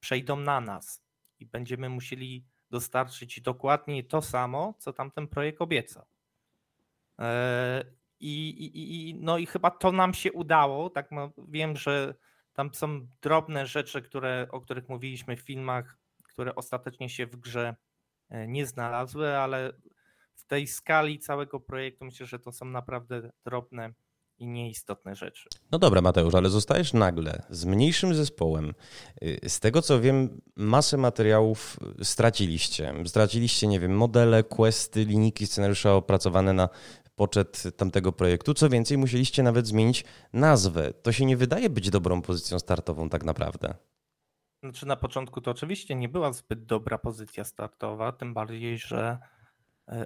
[0.00, 1.02] przejdą na nas
[1.42, 6.04] i będziemy musieli dostarczyć dokładnie to samo, co tamten projekt obiecał.
[7.18, 7.84] E,
[8.20, 10.90] I, i, i, no i chyba to nam się udało.
[10.90, 12.14] Tak no, wiem, że
[12.52, 17.76] tam są drobne rzeczy, które, o których mówiliśmy w filmach, które ostatecznie się w grze
[18.28, 19.72] e, nie znalazły, ale
[20.34, 23.92] w tej skali całego projektu myślę, że to są naprawdę drobne
[24.42, 25.48] i nieistotne rzeczy.
[25.72, 28.74] No dobra, Mateusz, ale zostajesz nagle z mniejszym zespołem.
[29.22, 32.94] Y, z tego co wiem, masę materiałów straciliście.
[33.06, 36.68] Straciliście, nie wiem, modele, questy, linijki, scenariusze opracowane na
[37.16, 38.54] poczet tamtego projektu.
[38.54, 40.92] Co więcej, musieliście nawet zmienić nazwę.
[40.92, 43.74] To się nie wydaje być dobrą pozycją startową tak naprawdę.
[44.62, 49.18] Znaczy na początku to oczywiście nie była zbyt dobra pozycja startowa, tym bardziej, że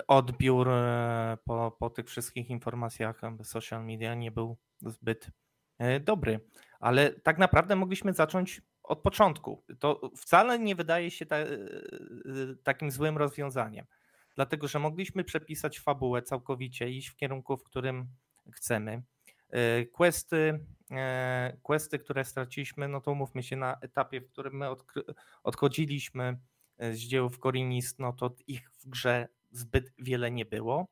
[0.07, 5.31] odbiór e, po, po tych wszystkich informacjach social media nie był zbyt
[5.79, 6.41] e, dobry.
[6.81, 9.65] Ale tak naprawdę mogliśmy zacząć od początku.
[9.79, 11.37] To wcale nie wydaje się ta,
[12.65, 13.87] takim złym rozwiązaniem
[14.37, 18.07] dlatego że mogliśmy przepisać fabułę całkowicie, iść w kierunku, w którym
[18.53, 19.03] chcemy.
[19.51, 20.61] E, questy,
[20.91, 24.67] e, questy, które straciliśmy, no to umówmy się na etapie, w którym my
[25.43, 26.39] odchodziliśmy
[26.79, 30.89] e, z dziełów Korinis, no to ich w grze zbyt wiele nie było.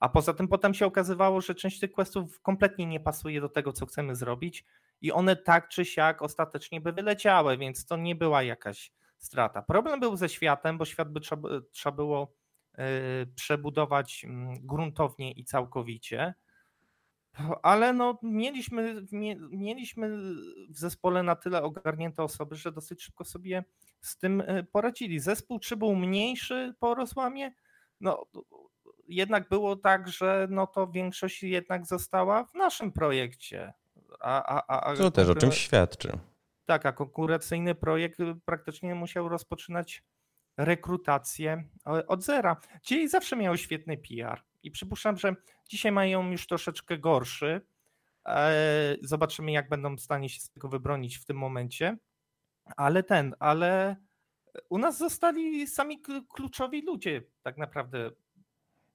[0.00, 3.72] A poza tym potem się okazywało, że część tych questów kompletnie nie pasuje do tego,
[3.72, 4.64] co chcemy zrobić
[5.00, 9.62] i one tak czy siak ostatecznie by wyleciały, więc to nie była jakaś strata.
[9.62, 12.32] Problem był ze światem, bo świat by trzeba, trzeba było
[12.78, 16.34] Y, przebudować mm, gruntownie i całkowicie.
[17.62, 19.02] Ale no, mieliśmy,
[19.50, 20.18] mieliśmy
[20.68, 23.64] w zespole na tyle ogarnięte osoby, że dosyć szybko sobie
[24.00, 25.20] z tym y, poradzili.
[25.20, 27.52] Zespół czy był mniejszy po rozłamie?
[28.00, 28.26] No,
[29.08, 33.72] jednak było tak, że no to większość jednak została w naszym projekcie.
[34.20, 36.18] A, a, a, to też o czym świadczy.
[36.66, 40.02] Tak, a konkurencyjny projekt praktycznie musiał rozpoczynać
[40.56, 42.56] rekrutację e, od zera.
[42.82, 45.34] Czyli zawsze miały świetny PR i przypuszczam, że
[45.68, 47.60] dzisiaj mają już troszeczkę gorszy.
[48.26, 51.96] E, zobaczymy, jak będą w stanie się z tego wybronić w tym momencie.
[52.76, 53.96] Ale ten, ale
[54.68, 56.02] u nas zostali sami
[56.34, 58.10] kluczowi ludzie, tak naprawdę.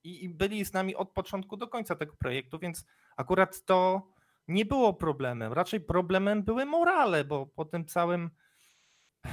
[0.03, 2.85] I byli z nami od początku do końca tego projektu, więc
[3.17, 4.07] akurat to
[4.47, 5.53] nie było problemem.
[5.53, 8.29] Raczej problemem były morale, bo po tym całym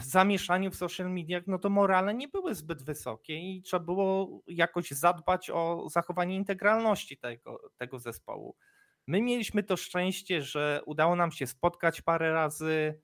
[0.03, 4.91] zamieszaniu w social mediach, no to morale nie były zbyt wysokie i trzeba było jakoś
[4.91, 8.57] zadbać o zachowanie integralności tego, tego zespołu.
[9.07, 13.01] My mieliśmy to szczęście, że udało nam się spotkać parę razy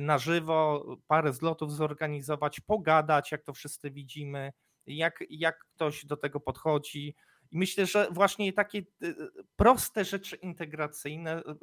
[0.00, 4.52] na żywo, parę zlotów zorganizować, pogadać, jak to wszyscy widzimy,
[4.86, 7.16] jak, jak ktoś do tego podchodzi.
[7.50, 9.16] I myślę, że właśnie takie y,
[9.56, 11.54] proste rzeczy integracyjne y, y,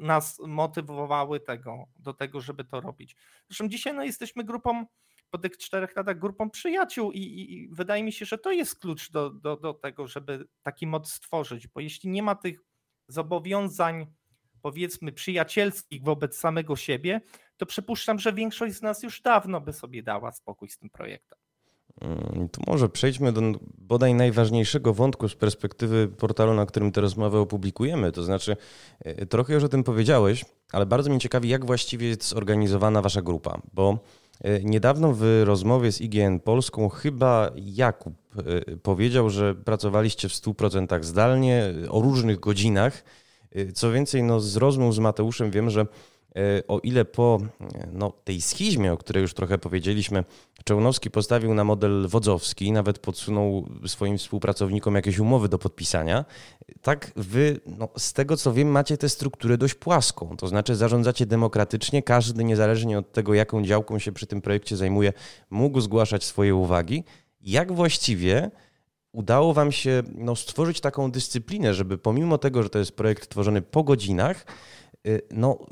[0.00, 3.16] nas motywowały tego, do tego, żeby to robić.
[3.48, 4.86] Zresztą dzisiaj no, jesteśmy grupą,
[5.30, 8.80] po tych czterech latach grupą przyjaciół i, i, i wydaje mi się, że to jest
[8.80, 12.60] klucz do, do, do tego, żeby taki mod stworzyć, bo jeśli nie ma tych
[13.08, 14.06] zobowiązań,
[14.66, 17.20] powiedzmy, przyjacielskich wobec samego siebie,
[17.56, 21.38] to przypuszczam, że większość z nas już dawno by sobie dała spokój z tym projektem.
[22.00, 23.40] Mm, tu może przejdźmy do
[23.78, 28.12] bodaj najważniejszego wątku z perspektywy portalu, na którym tę rozmowę opublikujemy.
[28.12, 28.56] To znaczy,
[29.00, 33.22] e, trochę już o tym powiedziałeś, ale bardzo mnie ciekawi, jak właściwie jest zorganizowana wasza
[33.22, 33.98] grupa, bo
[34.40, 41.02] e, niedawno w rozmowie z IGN Polską chyba Jakub e, powiedział, że pracowaliście w 100%
[41.02, 43.02] zdalnie, o różnych godzinach.
[43.74, 45.86] Co więcej, no, z rozmów z Mateuszem wiem, że
[46.36, 47.40] E, o ile po
[47.92, 50.24] no, tej schizmie, o której już trochę powiedzieliśmy,
[50.64, 56.24] Czełnowski postawił na model wodzowski, nawet podsunął swoim współpracownikom jakieś umowy do podpisania,
[56.82, 60.36] tak wy, no, z tego co wiem, macie tę strukturę dość płaską.
[60.36, 65.12] To znaczy zarządzacie demokratycznie, każdy niezależnie od tego, jaką działką się przy tym projekcie zajmuje,
[65.50, 67.04] mógł zgłaszać swoje uwagi.
[67.40, 68.50] Jak właściwie
[69.16, 73.62] udało wam się no, stworzyć taką dyscyplinę, żeby pomimo tego, że to jest projekt tworzony
[73.62, 74.46] po godzinach,
[75.06, 75.66] Y, no,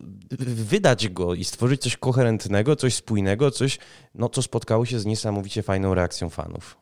[0.47, 3.79] wydać go i stworzyć coś koherentnego, coś spójnego, coś,
[4.15, 6.79] no, co spotkało się z niesamowicie fajną reakcją fanów.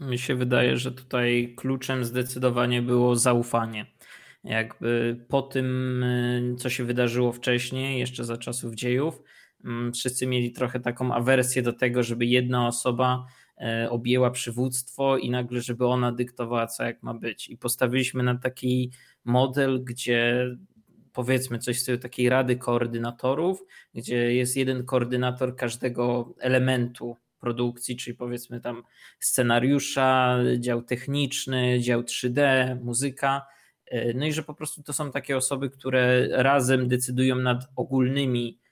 [0.00, 3.86] Mi się wydaje, że tutaj kluczem zdecydowanie było zaufanie.
[4.44, 9.22] Jakby po tym, y, co się wydarzyło wcześniej, jeszcze za czasów dziejów,
[9.64, 13.26] mm, wszyscy mieli trochę taką awersję do tego, żeby jedna osoba
[13.90, 17.48] objęła przywództwo i nagle, żeby ona dyktowała, co jak ma być.
[17.48, 18.92] I postawiliśmy na taki
[19.24, 20.46] model, gdzie
[21.12, 23.64] powiedzmy coś z takiej rady koordynatorów,
[23.94, 28.82] gdzie jest jeden koordynator każdego elementu produkcji, czyli powiedzmy tam
[29.18, 32.40] scenariusza, dział techniczny, dział 3D,
[32.82, 33.46] muzyka.
[33.86, 38.58] E, no i że po prostu to są takie osoby, które razem decydują nad ogólnymi
[38.58, 38.65] e,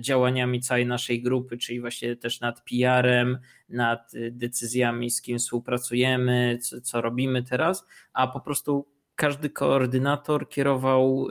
[0.00, 6.80] działaniami całej naszej grupy, czyli właśnie też nad PR-em, nad decyzjami, z kim współpracujemy, co,
[6.80, 8.86] co robimy teraz, a po prostu
[9.16, 11.28] każdy koordynator kierował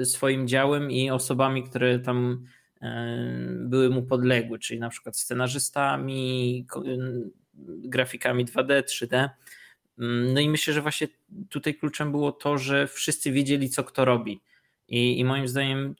[0.00, 2.46] e, swoim działem i osobami, które tam
[3.50, 6.66] były mu podległe, czyli na przykład scenarzystami,
[7.68, 9.28] grafikami 2D, 3D.
[9.98, 11.08] Mm, no i myślę, że właśnie
[11.48, 14.40] tutaj kluczem było to, że wszyscy wiedzieli, co kto robi.
[14.88, 15.94] I, i moim zdaniem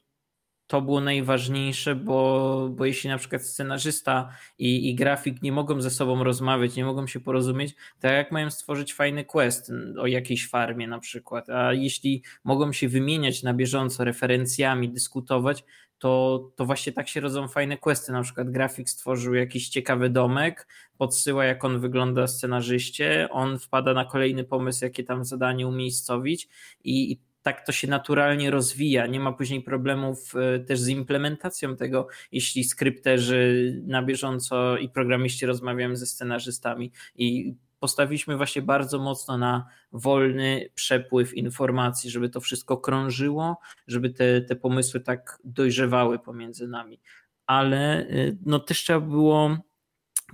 [0.71, 4.29] to było najważniejsze, bo, bo jeśli na przykład scenarzysta
[4.59, 8.51] i, i grafik nie mogą ze sobą rozmawiać, nie mogą się porozumieć, to jak mają
[8.51, 14.03] stworzyć fajny quest o jakiejś farmie na przykład, a jeśli mogą się wymieniać na bieżąco
[14.03, 15.63] referencjami, dyskutować,
[15.97, 18.11] to, to właśnie tak się rodzą fajne questy.
[18.11, 24.05] Na przykład grafik stworzył jakiś ciekawy domek, podsyła jak on wygląda scenarzyście, on wpada na
[24.05, 26.49] kolejny pomysł, jakie tam zadanie umiejscowić
[26.83, 29.07] i, i tak to się naturalnie rozwija.
[29.07, 35.45] Nie ma później problemów e, też z implementacją tego, jeśli skrypterzy na bieżąco i programiści
[35.45, 42.77] rozmawiają ze scenarzystami i postawiliśmy właśnie bardzo mocno na wolny przepływ informacji, żeby to wszystko
[42.77, 46.99] krążyło, żeby te, te pomysły tak dojrzewały pomiędzy nami.
[47.45, 49.57] Ale y, no też trzeba było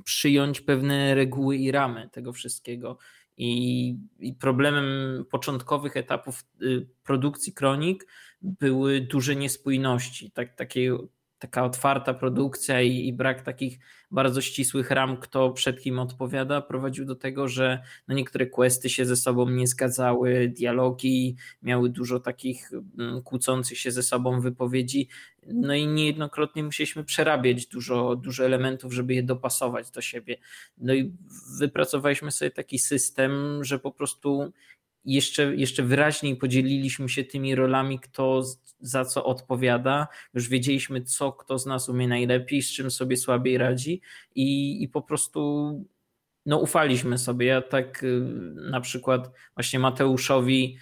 [0.03, 2.97] przyjąć pewne reguły i ramy tego wszystkiego.
[3.37, 4.85] I, i problemem
[5.31, 8.07] początkowych etapów y, produkcji kronik
[8.41, 10.91] były duże niespójności, tak, takiej
[11.39, 13.79] taka otwarta produkcja i, i, brak takich
[14.11, 19.05] bardzo ścisłych ram, kto przed kim odpowiada, prowadził do tego, że no niektóre questy się
[19.05, 25.09] ze sobą nie zgadzały, dialogi miały dużo takich mm, kłócących się ze sobą wypowiedzi.
[25.47, 30.37] No i niejednokrotnie musieliśmy przerabiać dużo, dużo elementów, żeby je dopasować do siebie.
[30.77, 31.13] No i
[31.59, 34.53] wypracowaliśmy sobie taki system, że po prostu
[35.13, 38.43] jeszcze, jeszcze wyraźniej podzieliliśmy się tymi rolami, kto
[38.79, 40.07] za co odpowiada.
[40.33, 44.01] Już wiedzieliśmy, co kto z nas umie najlepiej, z czym sobie słabiej radzi
[44.35, 45.71] i, i po prostu
[46.45, 47.45] no, ufaliśmy sobie.
[47.45, 48.21] Ja tak y,
[48.71, 50.77] na przykład właśnie Mateuszowi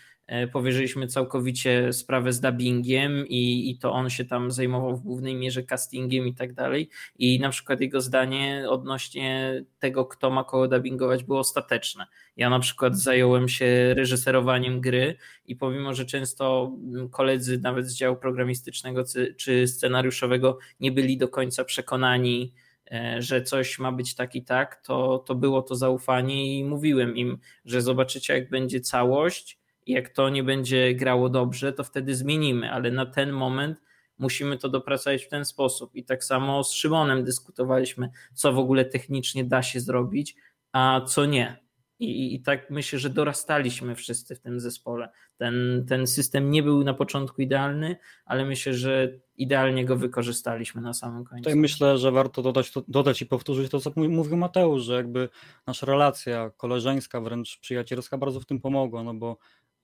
[0.54, 5.64] powierzyliśmy całkowicie sprawę z dubbingiem i, i to on się tam zajmował w głównej mierze
[5.64, 6.90] castingiem i tak dalej.
[7.20, 12.08] I na przykład jego zdanie odnośnie tego, kto ma kogo dubbingować, było ostateczne.
[12.38, 16.72] Ja na przykład zająłem się reżyserowaniem gry i pomimo, że często
[17.12, 19.04] koledzy nawet z działu programistycznego
[19.38, 22.54] czy scenariuszowego nie byli do końca przekonani,
[22.92, 27.16] e, że coś ma być tak i tak, to, to było to zaufanie i mówiłem
[27.16, 32.72] im, że zobaczycie, jak będzie całość jak to nie będzie grało dobrze, to wtedy zmienimy,
[32.72, 33.82] ale na ten moment
[34.18, 35.96] musimy to dopracować w ten sposób.
[35.96, 40.36] I tak samo z Szymonem dyskutowaliśmy, co w ogóle technicznie da się zrobić,
[40.72, 41.66] a co nie.
[42.00, 45.10] I, I, tak myślę, że dorastaliśmy wszyscy w tym zespole.
[45.38, 47.96] Ten, ten system nie był na początku idealny,
[48.26, 51.44] ale myślę, że idealnie go wykorzystaliśmy na samym końcu.
[51.44, 55.30] Tutaj myślę, że warto dodać, dodać i powtórzyć to, co mówił Mateusz, że jakby
[55.68, 59.38] nasza relacja koleżeńska, wręcz przyjacielska bardzo w tym pomogła, no bo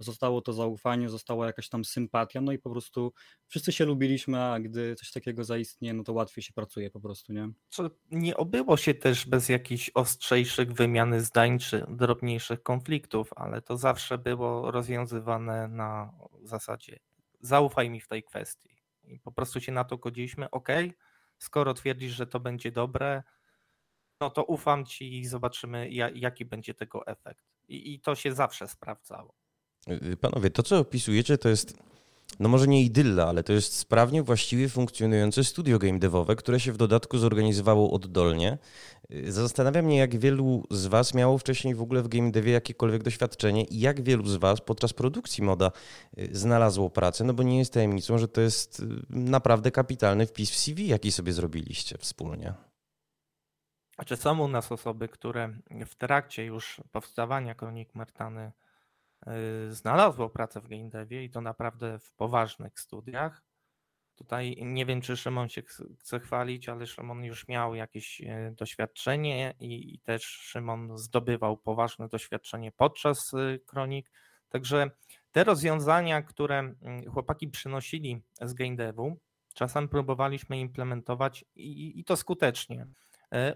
[0.04, 3.14] zostało to zaufanie, została jakaś tam sympatia, no i po prostu
[3.48, 7.34] wszyscy się lubiliśmy, a gdy coś takiego zaistnieje, no to łatwiej się pracuje po prostu,
[7.34, 7.50] nie?
[7.70, 13.78] Co nie obyło się też bez jakichś ostrzejszych wymiany zdań czy drobniejszych konfliktów, ale to
[13.78, 17.00] zawsze było rozwiązywane na zasadzie
[17.42, 18.78] zaufaj mi w tej kwestii.
[19.04, 20.70] I po prostu się na to godziliśmy, ok,
[21.38, 23.24] skoro twierdzisz, że to będzie dobre,
[24.22, 27.46] no to ufam ci i zobaczymy, jaki będzie tego efekt.
[27.68, 29.34] I, i to się zawsze sprawdzało.
[29.88, 31.78] Y, panowie, to co opisujecie to jest,
[32.40, 36.72] no może nie idylla, ale to jest sprawnie, właściwie funkcjonujące studio game devowe, które się
[36.74, 38.58] w dodatku zorganizowało oddolnie.
[39.12, 43.04] Y, Zastanawia mnie, jak wielu z was miało wcześniej w ogóle w game devie jakiekolwiek
[43.04, 45.72] doświadczenie i jak wielu z was podczas produkcji moda
[46.18, 50.58] y, znalazło pracę, no bo nie jest tajemnicą, że to jest naprawdę kapitalny wpis w
[50.58, 52.54] CV, jaki sobie zrobiliście wspólnie.
[53.98, 55.54] A czy są u nas osoby, które
[55.86, 58.52] w trakcie już powstawania Kronik Martany Y,
[59.70, 63.44] znalazło pracę w game devie i to naprawdę w poważnych studiach.
[64.16, 65.62] Tutaj nie wiem, czy Szymon się
[66.00, 72.08] chce chwalić, ale Szymon już miał jakieś y, doświadczenie i, i też Szymon zdobywał poważne
[72.08, 74.12] doświadczenie podczas y, kronik.
[74.50, 74.92] Także
[75.32, 79.20] te rozwiązania, które mm, chłopaki przynosili z game devu,
[79.54, 82.88] czasem próbowaliśmy implementować i, i to skutecznie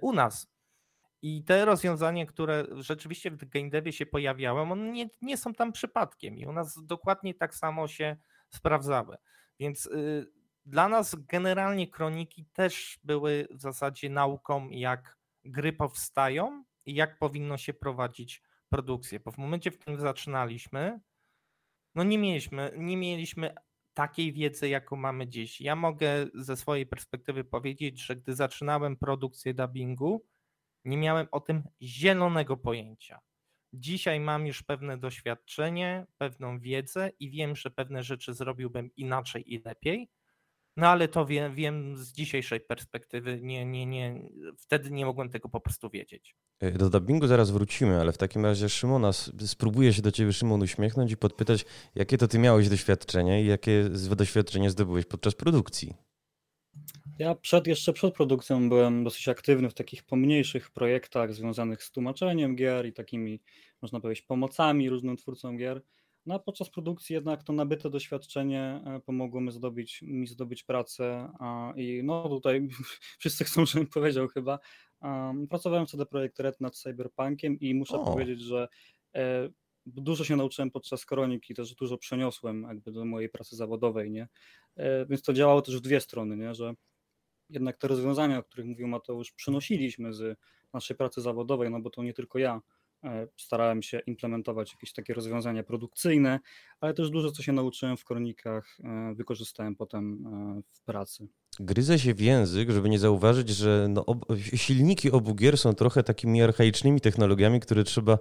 [0.01, 0.54] u nas.
[1.21, 6.37] I te rozwiązania, które rzeczywiście w game się pojawiały, one nie, nie są tam przypadkiem
[6.37, 8.17] i u nas dokładnie tak samo się
[8.49, 9.17] sprawdzały.
[9.59, 10.31] Więc y,
[10.65, 17.57] dla nas generalnie kroniki też były w zasadzie nauką, jak gry powstają i jak powinno
[17.57, 19.19] się prowadzić produkcję.
[19.19, 20.99] Bo w momencie, w którym zaczynaliśmy,
[21.95, 23.55] no nie mieliśmy, nie mieliśmy
[23.93, 25.61] takiej wiedzy, jaką mamy dziś.
[25.61, 30.25] Ja mogę ze swojej perspektywy powiedzieć, że gdy zaczynałem produkcję dubbingu,
[30.85, 33.19] nie miałem o tym zielonego pojęcia.
[33.73, 39.61] Dzisiaj mam już pewne doświadczenie, pewną wiedzę i wiem, że pewne rzeczy zrobiłbym inaczej i
[39.65, 40.09] lepiej.
[40.77, 43.39] No ale to wiem, z dzisiejszej perspektywy.
[43.41, 46.35] Nie, nie, nie, wtedy nie mogłem tego po prostu wiedzieć.
[46.59, 49.11] E, do dubbingu zaraz wrócimy, ale w takim razie Szymona,
[49.45, 51.65] spróbuję się do ciebie Szymon uśmiechnąć i podpytać,
[51.95, 55.93] jakie to ty miałeś doświadczenie i jakie doświadczenie zdobyłeś podczas produkcji?
[57.19, 62.55] Ja przed, jeszcze przed produkcją byłem dosyć aktywny w takich pomniejszych projektach związanych z tłumaczeniem
[62.55, 63.41] gier i takimi,
[63.81, 65.81] można powiedzieć, pomocami różnym twórcom gier.
[66.25, 71.29] No a podczas produkcji jednak to nabyte doświadczenie e, pomogło mi zdobyć, mi zdobyć pracę
[71.39, 72.67] a, i no tutaj
[73.19, 74.59] wszyscy chcą, żebym powiedział chyba.
[75.49, 78.67] Pracowałem w CD Projekt Red nad Cyberpunkiem i muszę powiedzieć, że
[79.15, 79.49] e,
[79.85, 84.27] dużo się nauczyłem podczas kroniki, też dużo przeniosłem jakby do mojej pracy zawodowej, nie?
[84.75, 86.53] E, więc to działało też w dwie strony, nie?
[86.53, 86.73] Że
[87.49, 90.39] jednak te rozwiązania, o których mówił Mateusz, przenosiliśmy z
[90.73, 92.61] naszej pracy zawodowej, no bo to nie tylko ja
[93.03, 96.39] e, starałem się implementować jakieś takie rozwiązania produkcyjne,
[96.79, 101.27] ale też dużo co się nauczyłem w kronikach, e, wykorzystałem potem e, w pracy.
[101.59, 104.25] Gryzę się w język, żeby nie zauważyć, że no, ob
[104.55, 108.17] silniki obu gier są trochę takimi archaicznymi technologiami, które trzeba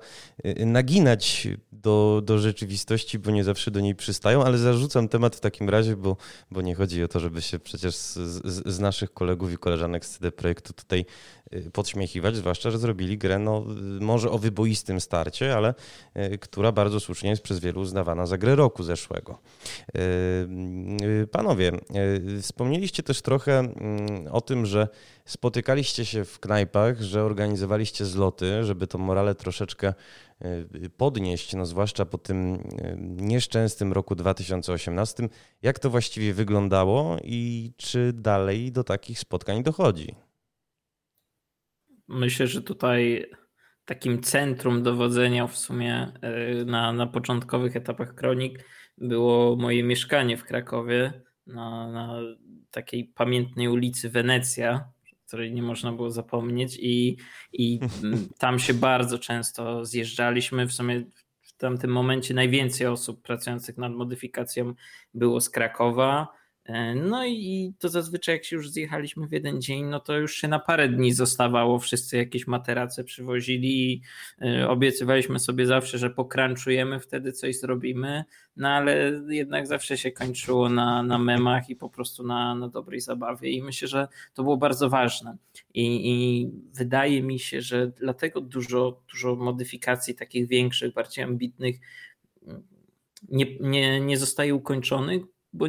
[0.47, 5.41] y, naginać do, do rzeczywistości, bo nie zawsze do niej przystają, ale zarzucam temat w
[5.41, 6.17] takim razie, bo,
[6.51, 10.07] bo nie chodzi o to, żeby się przecież z, z, z naszych kolegów i koleżanek
[10.07, 11.07] z CD Projektu tutaj
[11.55, 13.65] y, podśmiechiwać, zwłaszcza, że zrobili grę no,
[14.01, 15.75] może o wyboistym starcie, ale
[16.17, 19.39] y, która bardzo słusznie jest przez wielu uznawana za grę roku zeszłego.
[21.31, 21.73] Panowie,
[22.43, 24.89] wspomnieliście też trochę mm, o tym, że
[25.25, 29.95] spotykaliście się w knajpach, że organizowaliście zloty, żeby to morale troszeczkę
[30.85, 35.29] y, podnieść, no zwłaszcza po tym y, nieszczęsnym roku 2018.
[35.63, 40.15] Jak to właściwie wyglądało i czy dalej do takich spotkań dochodzi?
[42.09, 43.27] Myślę, że tutaj
[43.85, 46.13] takim centrum dowodzenia w sumie
[46.61, 48.65] y, na, na początkowych etapach kronik
[48.99, 52.21] było moje mieszkanie w Krakowie na, na
[52.71, 54.89] takiej pamiętnej ulicy Wenecja,
[55.35, 57.17] której nie można było zapomnieć i,
[57.53, 57.81] i
[58.39, 60.67] tam się bardzo często zjeżdżaliśmy.
[60.67, 61.05] W sumie
[61.43, 64.75] w tamtym momencie najwięcej osób pracujących nad modyfikacją
[65.15, 66.29] było z Krakowa.
[66.65, 70.35] E, no i to zazwyczaj jak się już zjechaliśmy w jeden dzień, no to już
[70.35, 74.03] się na parę dni zostawało, wszyscy jakieś materace przywozili i
[74.43, 78.25] e, obiecywaliśmy sobie zawsze, że pokranczujemy, wtedy coś zrobimy,
[78.57, 83.01] no ale jednak zawsze się kończyło na, na memach i po prostu na, na dobrej
[83.01, 83.51] zabawie.
[83.51, 85.37] I myślę, że to było bardzo ważne.
[85.75, 91.77] I, i wydaje mi się, że dlatego dużo, dużo modyfikacji takich większych, bardziej ambitnych
[93.29, 95.67] nie, nie, nie zostaje ukończonych, bo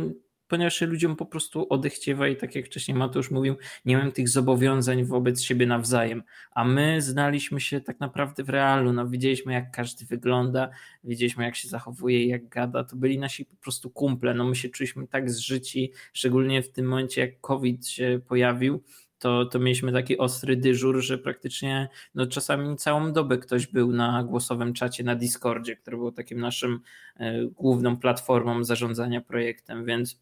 [0.47, 4.29] ponieważ się ludziom po prostu odechciewa i tak jak wcześniej Mateusz mówił, nie mam tych
[4.29, 9.71] zobowiązań wobec siebie nawzajem, a my znaliśmy się tak naprawdę w realu, no widzieliśmy jak
[9.71, 10.69] każdy wygląda,
[11.03, 14.69] widzieliśmy jak się zachowuje, jak gada, to byli nasi po prostu kumple, no my się
[14.69, 18.83] czuliśmy tak zżyci, szczególnie w tym momencie jak COVID się pojawił,
[19.19, 24.23] to, to mieliśmy taki ostry dyżur, że praktycznie no, czasami całą dobę ktoś był na
[24.23, 26.79] głosowym czacie na Discordzie, który był takim naszym
[27.17, 30.21] e, główną platformą zarządzania projektem, więc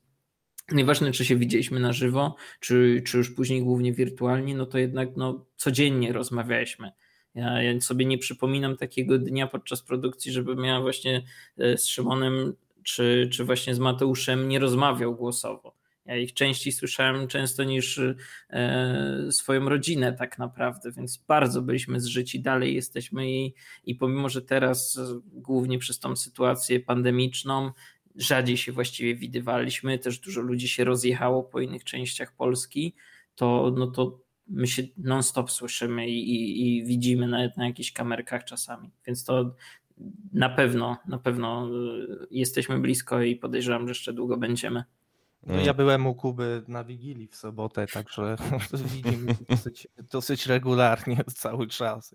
[0.71, 5.09] Nieważne, czy się widzieliśmy na żywo, czy, czy już później głównie wirtualnie, no to jednak
[5.17, 6.91] no, codziennie rozmawialiśmy.
[7.35, 11.23] Ja, ja sobie nie przypominam takiego dnia podczas produkcji, żebym ja właśnie
[11.57, 12.53] e, z Szymonem
[12.83, 15.75] czy, czy właśnie z Mateuszem nie rozmawiał głosowo.
[16.05, 18.01] Ja ich częściej słyszałem często niż
[18.49, 23.53] e, swoją rodzinę tak naprawdę, więc bardzo byliśmy zżyci, dalej jesteśmy i,
[23.85, 27.71] i pomimo, że teraz głównie przez tą sytuację pandemiczną
[28.15, 32.93] rzadziej się właściwie widywaliśmy, też dużo ludzi się rozjechało po innych częściach Polski,
[33.35, 38.43] to, no to my się non-stop słyszymy i, i, i widzimy nawet na jakichś kamerkach
[38.43, 39.55] czasami, więc to
[40.33, 44.83] na pewno, na pewno y, jesteśmy blisko i podejrzewam, że jeszcze długo będziemy.
[45.47, 48.35] No ja byłem u Kuby na Wigilii w sobotę, także
[48.95, 52.13] widzimy dosyć, dosyć regularnie cały czas.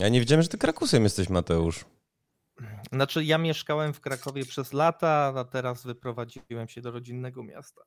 [0.00, 1.84] Ja nie wiedziałem, że ty Krakusem jesteś, Mateusz.
[2.92, 7.82] Znaczy, ja mieszkałem w Krakowie przez lata, a teraz wyprowadziłem się do rodzinnego miasta.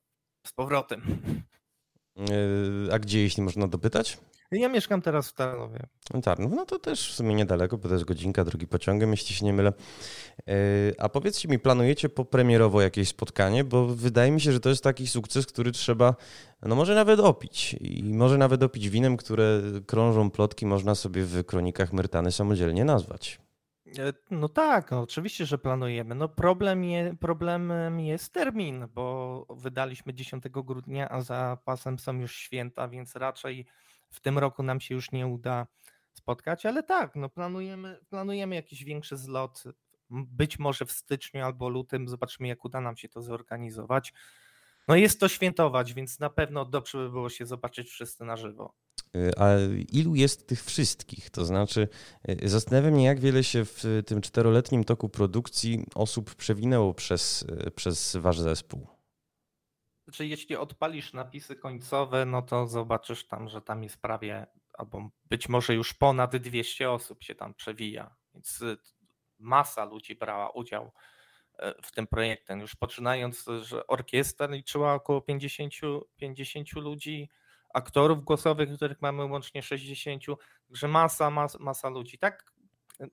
[0.46, 1.02] Z powrotem.
[2.18, 4.18] E, a gdzie, jeśli można dopytać?
[4.50, 5.78] Ja mieszkam teraz w Tarnowie.
[6.22, 9.44] Tarnów, no to też w sumie niedaleko, bo to jest godzinka drogi pociągiem, jeśli się
[9.44, 9.72] nie mylę.
[10.48, 10.52] E,
[10.98, 13.64] a powiedzcie mi, planujecie popremierowo jakieś spotkanie?
[13.64, 16.14] Bo wydaje mi się, że to jest taki sukces, który trzeba,
[16.62, 17.76] no może nawet opić.
[17.80, 23.43] I może nawet opić winem, które krążą plotki, można sobie w kronikach Myrtany samodzielnie nazwać.
[23.98, 26.14] E, no tak, no oczywiście, że planujemy.
[26.14, 32.36] No problem je, problemem jest termin, bo wydaliśmy 10 grudnia, a za pasem są już
[32.36, 33.66] święta, więc raczej
[34.10, 35.66] w tym roku nam się już nie uda
[36.12, 39.64] spotkać, ale tak, no planujemy, planujemy jakiś większy zlot,
[40.10, 44.12] być może w styczniu albo lutym, zobaczymy jak uda nam się to zorganizować.
[44.88, 48.74] No jest to świętować, więc na pewno dobrze by było się zobaczyć wszyscy na żywo.
[49.16, 49.46] Y, a
[49.92, 51.30] ilu jest tych wszystkich?
[51.30, 51.88] To znaczy,
[52.42, 57.70] y, zastanawiam mnie, jak wiele się w tym czteroletnim toku produkcji osób przewinęło przez, y,
[57.70, 58.86] przez wasz zespół.
[60.04, 65.48] Znaczy, jeśli odpalisz napisy końcowe, no to zobaczysz tam, że tam jest prawie, albo być
[65.48, 68.16] może już ponad 200 osób się tam przewija.
[68.34, 68.60] Więc
[69.38, 70.92] masa ludzi brała udział
[71.82, 72.54] w tym projekcie.
[72.54, 75.74] Już poczynając, że orkiestra liczyła około 50,
[76.16, 77.28] 50 ludzi,
[77.74, 80.22] aktorów głosowych, których mamy łącznie 60,
[80.70, 82.18] że masa, masa, masa ludzi.
[82.18, 82.52] Tak,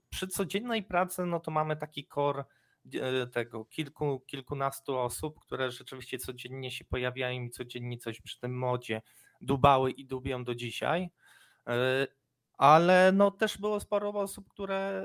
[0.09, 2.45] przy codziennej pracy, no to mamy taki kor
[2.93, 8.57] e, tego kilku, kilkunastu osób, które rzeczywiście codziennie się pojawiają i codziennie coś przy tym
[8.57, 9.01] modzie
[9.41, 11.09] dubały i dubią do dzisiaj.
[12.61, 15.03] E, ale no też było sporo osób, które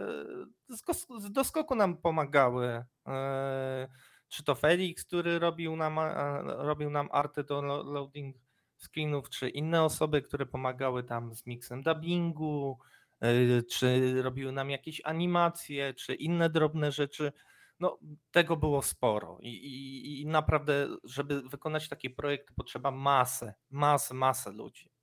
[1.18, 2.84] z doskoku nam pomagały.
[3.06, 3.88] E,
[4.28, 5.98] czy to Felix, który robił nam,
[6.46, 8.36] robił nam arty do loading
[8.76, 12.78] screenów, czy inne osoby, które pomagały tam z mixem dubbingu,
[13.24, 17.32] y, czy robiły nam jakieś animacje, czy inne drobne rzeczy.
[17.80, 17.98] No,
[18.30, 24.52] tego było sporo I, i, i naprawdę, żeby wykonać taki projekt, potrzeba masę, masę, masę
[24.52, 24.95] ludzi.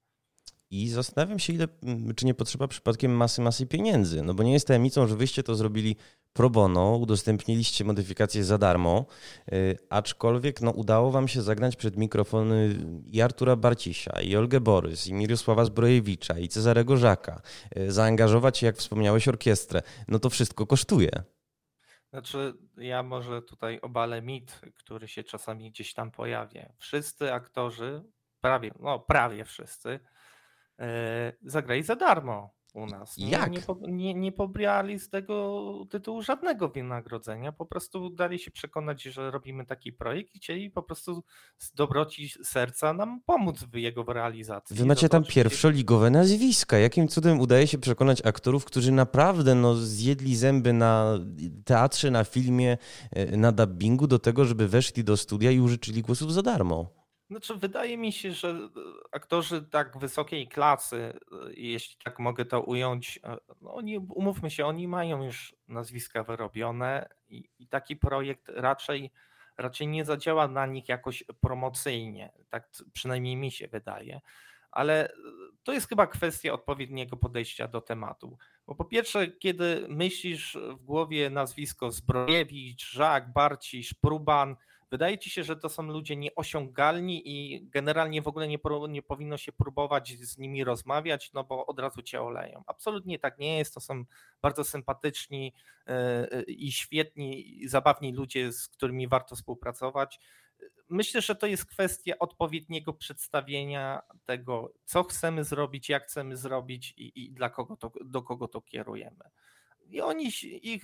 [0.74, 1.68] I zastanawiam się, ile,
[2.16, 4.24] czy nie potrzeba przypadkiem masy, masy pieniędzy.
[4.24, 5.96] No bo nie jest tajemnicą, że wyście to zrobili
[6.34, 9.06] pro bono, udostępniliście modyfikacje za darmo,
[9.54, 15.08] y, aczkolwiek no, udało wam się zagrać przed mikrofony i Artura Barcisia, i Olgę Borys,
[15.08, 17.42] i Mirosława Zbrojewicza, i Cezarego Żaka,
[17.78, 19.82] y, zaangażować, jak wspomniałeś, orkiestrę.
[20.08, 21.24] No to wszystko kosztuje.
[22.10, 26.74] Znaczy, ja może tutaj obalę mit, który się czasami gdzieś tam pojawia.
[26.78, 28.04] Wszyscy aktorzy,
[28.42, 30.00] prawie, no prawie wszyscy,
[31.42, 33.18] zagrali za darmo u nas.
[33.18, 33.52] Nie, Jak?
[33.52, 33.62] Nie,
[33.92, 39.66] nie, nie pobrali z tego tytułu żadnego wynagrodzenia, po prostu dali się przekonać, że robimy
[39.66, 41.24] taki projekt i chcieli po prostu
[41.58, 44.76] z dobroci serca nam pomóc w jego realizacji.
[44.76, 46.78] Wy macie tam pierwszoligowe nazwiska.
[46.78, 51.20] Jakim cudem udaje się przekonać aktorów, którzy naprawdę no, zjedli zęby na
[51.66, 52.78] teatrze, na filmie,
[53.12, 57.03] e, na dubbingu do tego, żeby weszli do studia i użyczyli głosów za darmo?
[57.34, 58.70] Znaczy, wydaje mi się, że e,
[59.12, 64.66] aktorzy tak wysokiej klasy, e, jeśli tak mogę to ująć, e, no oni, umówmy się,
[64.66, 69.12] oni mają już nazwiska wyrobione i, i taki projekt raczej,
[69.58, 72.32] raczej nie zadziała na nich jakoś promocyjnie.
[72.50, 74.22] Tak przynajmniej mi się wydaje.
[74.72, 75.14] Ale
[75.64, 78.38] to jest chyba kwestia odpowiedniego podejścia do tematu.
[78.68, 84.56] Bo po pierwsze, kiedy myślisz w głowie nazwisko Zbrojewicz, Żak, Barcisz, Pruban,
[84.94, 89.38] Wydaje ci się, że to są ludzie nieosiągalni i generalnie w ogóle nie, nie powinno
[89.38, 92.64] się próbować z nimi rozmawiać, no bo od razu cię oleją.
[92.68, 93.74] Absolutnie tak nie jest.
[93.74, 94.06] To są
[94.42, 95.54] bardzo sympatyczni
[95.88, 100.20] e, i świetni, i zabawni ludzie, z którymi warto współpracować.
[100.90, 107.24] Myślę, że to jest kwestia odpowiedniego przedstawienia tego, co chcemy zrobić, jak chcemy zrobić i,
[107.26, 109.26] i dla kogo to, do kogo to kierujemy.
[109.90, 110.82] I oni, ich,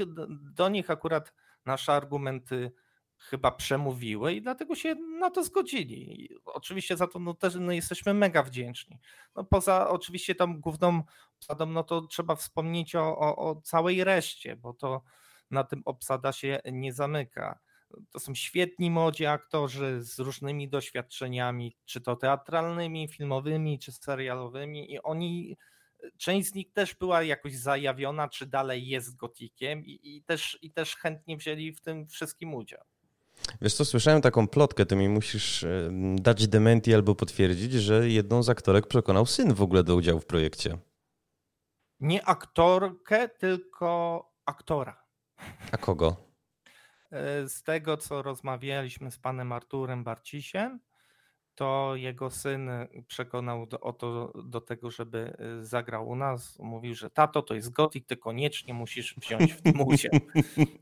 [0.53, 1.33] do nich akurat
[1.65, 2.71] nasze argumenty
[3.19, 6.23] chyba przemówiły i dlatego się na to zgodzili.
[6.23, 8.99] I oczywiście za to no, też no, jesteśmy mega wdzięczni.
[9.35, 11.03] No, poza oczywiście tam główną
[11.37, 15.01] obsadą, no to trzeba wspomnieć o, o, o całej reszcie, bo to
[15.51, 17.59] na tym obsada się nie zamyka.
[18.11, 25.01] To są świetni młodzi aktorzy z różnymi doświadczeniami, czy to teatralnymi, filmowymi, czy serialowymi i
[25.01, 25.57] oni
[26.17, 30.71] część z nich też była jakoś zajawiona, czy dalej jest gotikiem i, i, też, i
[30.71, 32.83] też chętnie wzięli w tym wszystkim udział.
[33.61, 35.65] Wiesz co, słyszałem taką plotkę, ty mi musisz
[36.15, 40.25] dać dementi albo potwierdzić, że jedną z aktorek przekonał syn w ogóle do udziału w
[40.25, 40.77] projekcie.
[41.99, 45.03] Nie aktorkę, tylko aktora.
[45.71, 46.15] A kogo?
[47.11, 50.79] E, z tego, co rozmawialiśmy z panem Arturem Barcisiem,
[51.59, 52.69] to jego syn
[53.07, 56.59] przekonał do, o to, do tego, żeby y, zagrał u nas.
[56.59, 60.11] Mówił, że tato to jest gotik, ty koniecznie musisz wziąć w tym udział.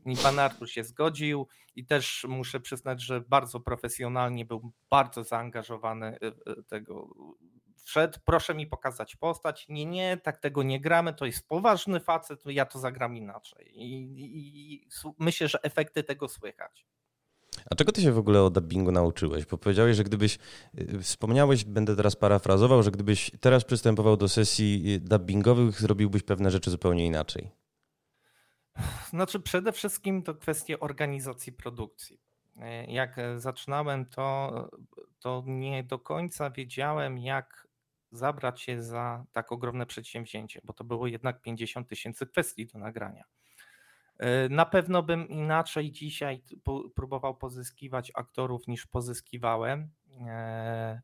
[0.06, 6.18] I pan Artur się zgodził i też muszę przyznać, że bardzo profesjonalnie był bardzo zaangażowany
[6.22, 7.08] y, y, tego
[7.84, 9.66] wszedł, proszę mi pokazać postać.
[9.68, 13.70] Nie, nie, tak tego nie gramy, to jest poważny facet, ja to zagram inaczej.
[13.74, 16.86] I, i, i myślę, że efekty tego słychać.
[17.70, 19.46] A czego ty się w ogóle o dubbingu nauczyłeś?
[19.46, 20.38] Bo powiedziałeś, że gdybyś,
[20.78, 26.50] y, wspomniałeś, będę teraz parafrazował, że gdybyś teraz przystępował do sesji y, dubbingowych, zrobiłbyś pewne
[26.50, 27.50] rzeczy zupełnie inaczej.
[29.10, 32.20] Znaczy przede wszystkim to kwestia organizacji produkcji.
[32.56, 34.52] E, jak zaczynałem, to,
[35.20, 37.68] to nie do końca wiedziałem, jak
[38.12, 43.24] zabrać się za tak ogromne przedsięwzięcie, bo to było jednak 50 tysięcy kwestii do nagrania.
[44.18, 46.42] E, na pewno bym inaczej dzisiaj
[46.94, 49.90] próbował pozyskiwać aktorów niż pozyskiwałem.
[50.28, 51.00] E,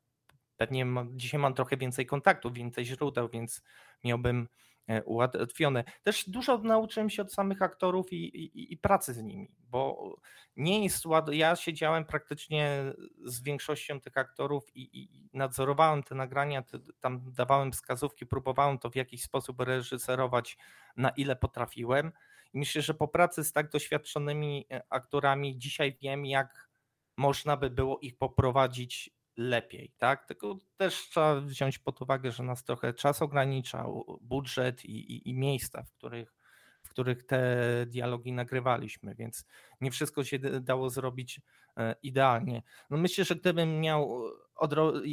[0.56, 3.62] pewnie dzisiaj mam trochę więcej kontaktów, więcej źródeł, więc
[4.04, 4.48] miałbym
[4.86, 5.84] E, ułatwione.
[6.02, 10.14] Też dużo nauczyłem się od samych aktorów i, i, i pracy z nimi, bo
[10.56, 11.04] nie jest.
[11.32, 12.92] Ja siedziałem praktycznie
[13.24, 16.62] z większością tych aktorów i, i nadzorowałem te nagrania,
[17.00, 20.58] tam dawałem wskazówki, próbowałem to w jakiś sposób reżyserować,
[20.96, 22.12] na ile potrafiłem.
[22.54, 26.68] I myślę, że po pracy z tak doświadczonymi e, aktorami dzisiaj wiem, jak
[27.16, 30.26] można by było ich poprowadzić lepiej, tak?
[30.26, 35.34] Tylko też trzeba wziąć pod uwagę, że nas trochę czas ograniczał, budżet i, i, i
[35.34, 36.34] miejsca, w których,
[36.82, 39.46] w których te dialogi nagrywaliśmy, więc
[39.80, 41.40] nie wszystko się dało zrobić
[41.76, 42.62] e, idealnie.
[42.90, 44.24] No myślę, że gdybym miał,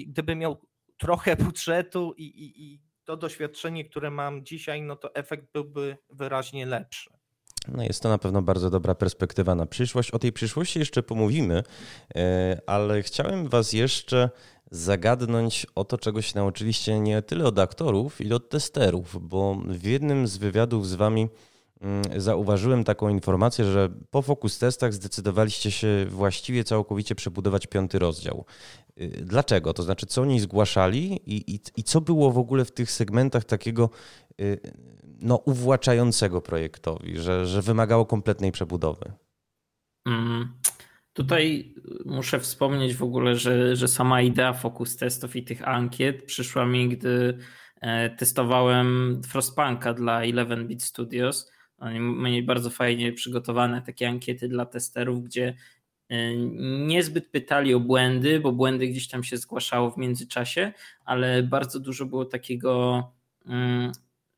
[0.08, 0.62] gdybym miał
[0.98, 6.66] trochę budżetu i, i, i to doświadczenie, które mam dzisiaj, no to efekt byłby wyraźnie
[6.66, 7.21] lepszy.
[7.68, 10.12] No jest to na pewno bardzo dobra perspektywa na przyszłość.
[10.12, 11.64] O tej przyszłości jeszcze pomówimy,
[12.16, 14.30] e, ale chciałem Was jeszcze
[14.72, 19.84] zagadnąć o to, czego się nauczyliście nie tyle od aktorów, ile od testerów, bo w
[19.84, 21.28] jednym z wywiadów z Wami
[21.82, 28.46] mm, zauważyłem taką informację, że po fokus testach zdecydowaliście się właściwie całkowicie przebudować piąty rozdział.
[28.98, 29.74] E, dlaczego?
[29.74, 33.44] To znaczy, co oni zgłaszali i, i, i co było w ogóle w tych segmentach
[33.44, 33.90] takiego
[34.40, 34.58] e,
[35.22, 39.14] no, uwłaczającego projektowi, że, że wymagało kompletnej przebudowy.
[40.06, 40.54] Mm.
[41.14, 46.66] Tutaj muszę wspomnieć w ogóle, że, że sama idea fokus testów i tych ankiet przyszła
[46.66, 47.38] mi, gdy
[47.82, 51.52] e, testowałem Frostpunka dla 11-bit Studios.
[51.78, 55.56] Oni mieli bardzo fajnie przygotowane takie ankiety dla testerów, gdzie
[56.10, 56.36] e,
[56.88, 60.74] niezbyt pytali o błędy, bo błędy gdzieś tam się zgłaszało w międzyczasie,
[61.06, 63.04] ale bardzo dużo było takiego
[63.46, 63.92] mm,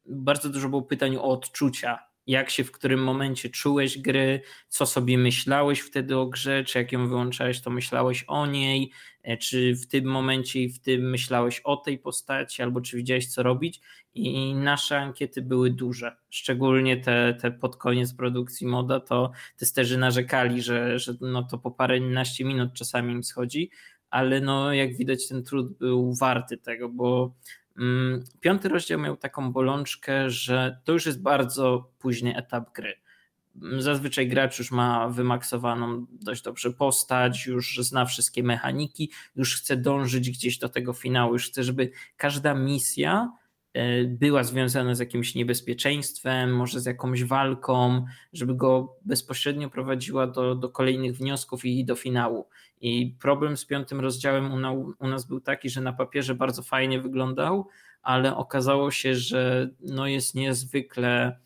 [0.05, 1.99] bardzo dużo było pytań o odczucia.
[2.27, 6.91] Jak się w którym momencie czułeś gry, co sobie myślałeś wtedy o grze, czy jak
[6.91, 8.91] ją wyłączałeś, to myślałeś o niej,
[9.23, 13.27] e, czy w tym momencie i w tym myślałeś o tej postaci, albo czy widziałeś
[13.27, 13.81] co robić.
[14.13, 20.61] I nasze ankiety były duże, szczególnie te, te pod koniec produkcji moda, to testerzy narzekali,
[20.61, 23.69] że, że no to po paręnaście minut czasami im schodzi,
[24.09, 27.33] ale no jak widać ten trud był warty tego, bo
[28.39, 32.93] piąty rozdział miał taką bolączkę, że to już jest bardzo późny etap gry.
[33.55, 39.77] Mm, zazwyczaj gracz już ma wymaksowaną dość dobrze postać, już zna wszystkie mechaniki, już chce
[39.77, 43.31] dążyć gdzieś do tego finału, już chce, żeby każda misja
[44.07, 50.69] była związana z jakimś niebezpieczeństwem, może z jakąś walką, żeby go bezpośrednio prowadziła do, do
[50.69, 52.47] kolejnych wniosków i do finału.
[52.81, 56.99] I problem z piątym rozdziałem u, u nas był taki, że na papierze bardzo fajnie
[56.99, 57.67] wyglądał,
[58.01, 61.37] ale okazało się, że no jest niezwykle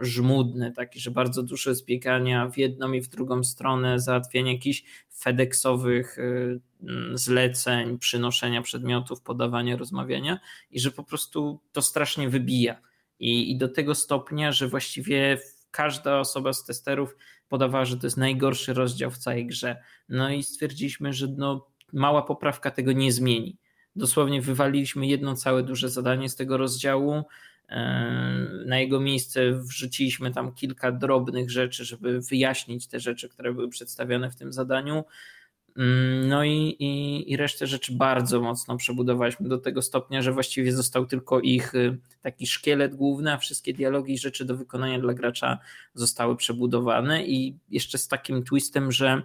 [0.00, 4.84] żmudny, taki, że bardzo dużo jest biegania w jedną i w drugą stronę, załatwiania jakichś
[5.10, 10.40] FedExowych y, mm, zleceń, przynoszenia przedmiotów, podawania, rozmawiania
[10.70, 12.80] i że po prostu to strasznie wybija.
[13.18, 15.38] I, i do tego stopnia, że właściwie
[15.70, 17.16] każda osoba z testerów
[17.48, 19.82] podawała, że to jest najgorszy rozdział w całej grze.
[20.08, 23.56] No i stwierdziliśmy, że no, mała poprawka tego nie zmieni.
[23.96, 27.22] Dosłownie wywaliliśmy jedno całe duże zadanie z tego rozdziału,
[28.66, 34.30] na jego miejsce wrzuciliśmy tam kilka drobnych rzeczy, żeby wyjaśnić te rzeczy, które były przedstawione
[34.30, 35.04] w tym zadaniu.
[36.28, 41.06] No i, i, i resztę rzeczy bardzo mocno przebudowaliśmy do tego stopnia, że właściwie został
[41.06, 45.58] tylko ich y, taki szkielet główny, a wszystkie dialogi i rzeczy do wykonania dla gracza
[45.94, 49.22] zostały przebudowane i jeszcze z takim twistem, że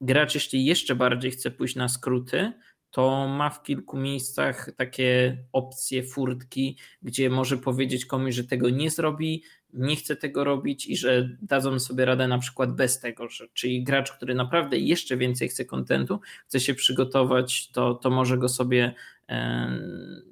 [0.00, 2.52] gracz jeśli jeszcze bardziej chce pójść na skróty,
[2.90, 8.90] to ma w kilku miejscach takie opcje, furtki, gdzie może powiedzieć komuś, że tego nie
[8.90, 13.48] zrobi, nie chce tego robić i że dadzą sobie radę na przykład bez tego, że,
[13.54, 18.48] czyli gracz, który naprawdę jeszcze więcej chce kontentu, chce się przygotować, to, to może go
[18.48, 18.94] sobie,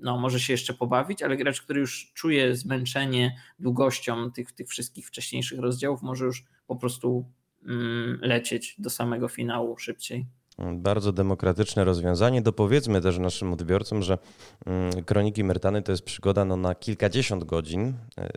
[0.01, 5.07] no może się jeszcze pobawić, ale gracz, który już czuje zmęczenie długością tych, tych wszystkich
[5.07, 7.25] wcześniejszych rozdziałów, może już po prostu
[7.67, 10.27] mm, lecieć do samego finału szybciej.
[10.59, 12.43] Bardzo demokratyczne rozwiązanie.
[12.43, 14.19] Dopowiedzmy też naszym odbiorcom, że
[14.67, 17.95] mm, Kroniki Mertany to jest przygoda no, na kilkadziesiąt godzin.
[18.19, 18.29] E,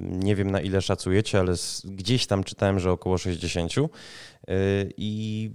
[0.00, 1.54] nie wiem na ile szacujecie, ale
[1.84, 3.72] gdzieś tam czytałem, że około 60.
[3.78, 3.82] E,
[4.96, 5.50] I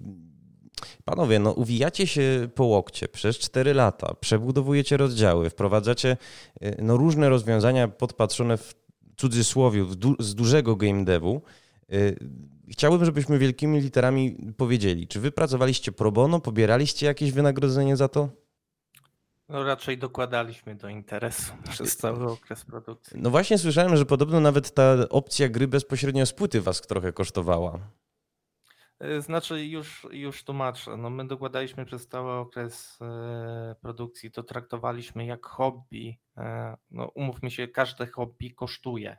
[1.06, 6.18] Panowie, no uwijacie się po łokcie przez 4 lata, przebudowujecie rozdziały, wprowadzacie
[6.62, 8.76] e, no, różne rozwiązania podpatrzone w
[9.18, 9.86] cudzysłowie
[10.20, 11.42] z dużego game devu.
[12.70, 18.30] Chciałbym, żebyśmy wielkimi literami powiedzieli, czy wy pracowaliście pro bono, pobieraliście jakieś wynagrodzenie za to?
[19.50, 23.22] No raczej dokładaliśmy do interesu przez cały okres produkcji.
[23.22, 27.80] No właśnie słyszałem, że podobno nawet ta opcja gry bezpośrednio z płyty was trochę kosztowała.
[29.00, 30.98] E, znaczy już, już tłumaczę.
[30.98, 36.20] No my dokładaliśmy przez cały okres e, produkcji, to traktowaliśmy jak hobby.
[36.38, 39.18] E, no umówmy się, każde hobby kosztuje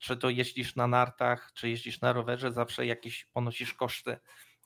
[0.00, 4.16] czy to jeździsz na nartach, czy jeździsz na rowerze, zawsze jakieś ponosisz koszty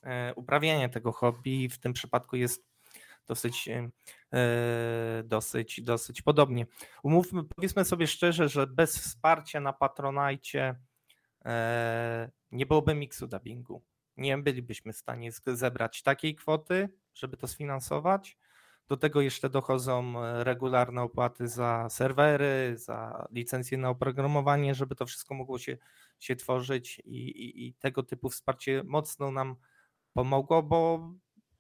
[0.03, 2.68] e, uprawiania tego hobby w tym przypadku jest
[3.26, 6.66] dosyć, e, dosyć, dosyć podobnie.
[7.03, 10.74] Umówmy, powiedzmy sobie szczerze, że bez wsparcia na Patronajcie
[11.44, 13.82] e, nie byłoby miksu dubbingu.
[14.16, 18.36] Nie bylibyśmy w stanie zebrać takiej kwoty, żeby to sfinansować.
[18.89, 25.07] Do tego jeszcze dochodzą e, regularne opłaty za serwery, za licencje na oprogramowanie, żeby to
[25.07, 25.78] wszystko mogło się,
[26.18, 29.57] się tworzyć i, i, i tego typu wsparcie mocno nam
[30.12, 31.11] pomogło, bo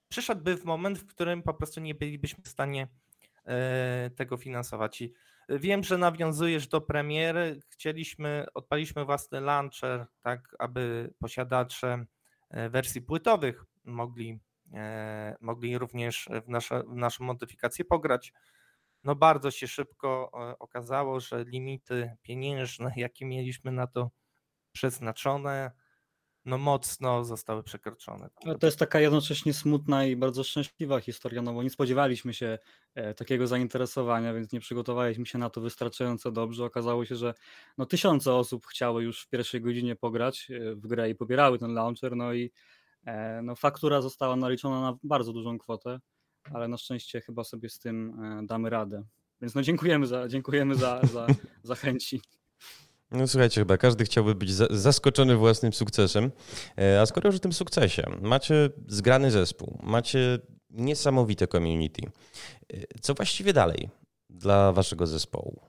[0.08, 2.88] przyszedłby w moment, w którym po prostu nie bylibyśmy w stanie
[3.44, 5.00] e, tego finansować.
[5.00, 5.14] I
[5.48, 7.60] wiem, że nawiązujesz do premiery.
[7.68, 12.04] Chcieliśmy, odpaliśmy własny launcher, tak aby posiadacze
[12.50, 14.38] e, wersji płytowych mogli
[15.40, 18.32] mogli również w, nasze, w naszą modyfikację pograć.
[19.04, 24.10] No bardzo się szybko e, okazało, że limity pieniężne, jakie mieliśmy na to
[24.72, 25.70] przeznaczone,
[26.44, 28.28] no mocno zostały przekroczone.
[28.60, 32.58] to jest taka jednocześnie smutna i bardzo szczęśliwa historia, no bo nie spodziewaliśmy się
[32.94, 36.64] e, takiego zainteresowania, więc nie przygotowaliśmy się na to wystarczająco dobrze.
[36.64, 37.34] Okazało się, że
[37.78, 42.16] no tysiące osób chciały już w pierwszej godzinie pograć w grę i pobierały ten launcher,
[42.16, 42.77] no i E,
[43.42, 46.00] no, faktura została naliczona na bardzo dużą kwotę,
[46.54, 49.02] ale na szczęście chyba sobie z tym e, damy radę.
[49.40, 51.26] Więc no dziękujemy za, dziękujemy za, za,
[51.62, 52.20] za chęci.
[53.10, 56.30] No słuchajcie, chyba każdy chciałby być zaskoczony własnym sukcesem.
[56.78, 60.38] E, a skoro już o tym sukcesie, macie zgrany zespół, macie
[60.70, 62.02] niesamowite community.
[63.00, 63.88] Co właściwie dalej
[64.30, 65.60] dla waszego zespołu?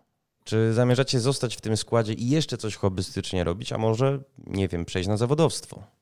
[0.43, 4.85] Czy zamierzacie zostać w tym składzie i jeszcze coś hobbystycznie robić, a może, nie wiem,
[4.85, 5.98] przejść na zawodowstwo?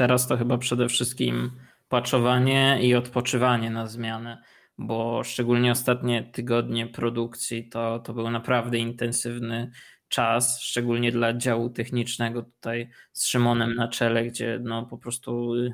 [0.00, 1.50] Teraz to chyba przede wszystkim
[1.88, 4.42] paczowanie i odpoczywanie na zmianę,
[4.78, 9.70] bo szczególnie ostatnie tygodnie produkcji to, to był naprawdę intensywny
[10.08, 15.72] czas, szczególnie dla działu technicznego tutaj z Szymonem na czele, gdzie no po prostu y,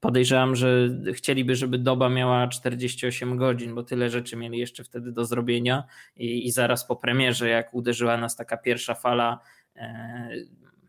[0.00, 5.24] podejrzewam, że chcieliby, żeby doba miała 48 godzin, bo tyle rzeczy mieli jeszcze wtedy do
[5.24, 5.84] zrobienia
[6.16, 9.40] i, i zaraz po premierze, jak uderzyła nas taka pierwsza fala
[9.76, 10.30] e,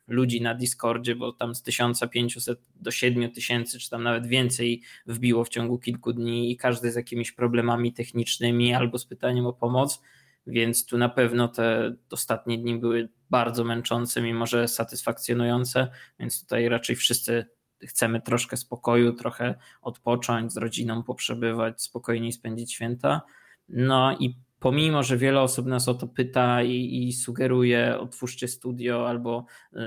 [0.07, 5.49] ludzi na Discordzie, bo tam z 1500 do 7000, czy tam nawet więcej wbiło w
[5.49, 10.01] ciągu kilku dni i każdy z jakimiś problemami technicznymi albo z pytaniem o pomoc,
[10.47, 15.87] więc tu na pewno te ostatnie dni były bardzo męczące, mimo że satysfakcjonujące,
[16.19, 17.45] więc tutaj raczej wszyscy
[17.81, 23.21] chcemy troszkę spokoju, trochę odpocząć, z rodziną poprzebywać, spokojniej spędzić święta.
[23.69, 29.09] No i pomimo, że wiele osób nas o to pyta i, i sugeruje, otwórzcie studio
[29.09, 29.77] albo y,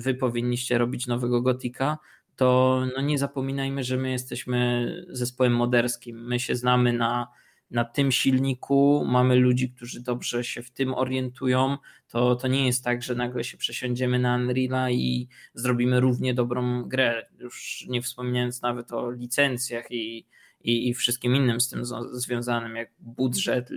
[0.00, 1.98] wy powinniście robić nowego Gotika,
[2.36, 6.26] to no nie zapominajmy, że my jesteśmy zespołem moderskim.
[6.26, 7.28] My się znamy na,
[7.70, 11.76] na tym silniku, mamy ludzi, którzy dobrze się w tym orientują.
[12.08, 16.82] To, to nie jest tak, że nagle się przesiądziemy na Unreala i zrobimy równie dobrą
[16.82, 17.26] grę.
[17.38, 20.26] Już nie wspominając nawet o licencjach i
[20.64, 21.82] i, i wszystkim innym z tym
[22.12, 23.70] związanym, jak budżet,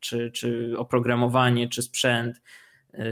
[0.00, 2.42] czy, czy oprogramowanie, czy sprzęt.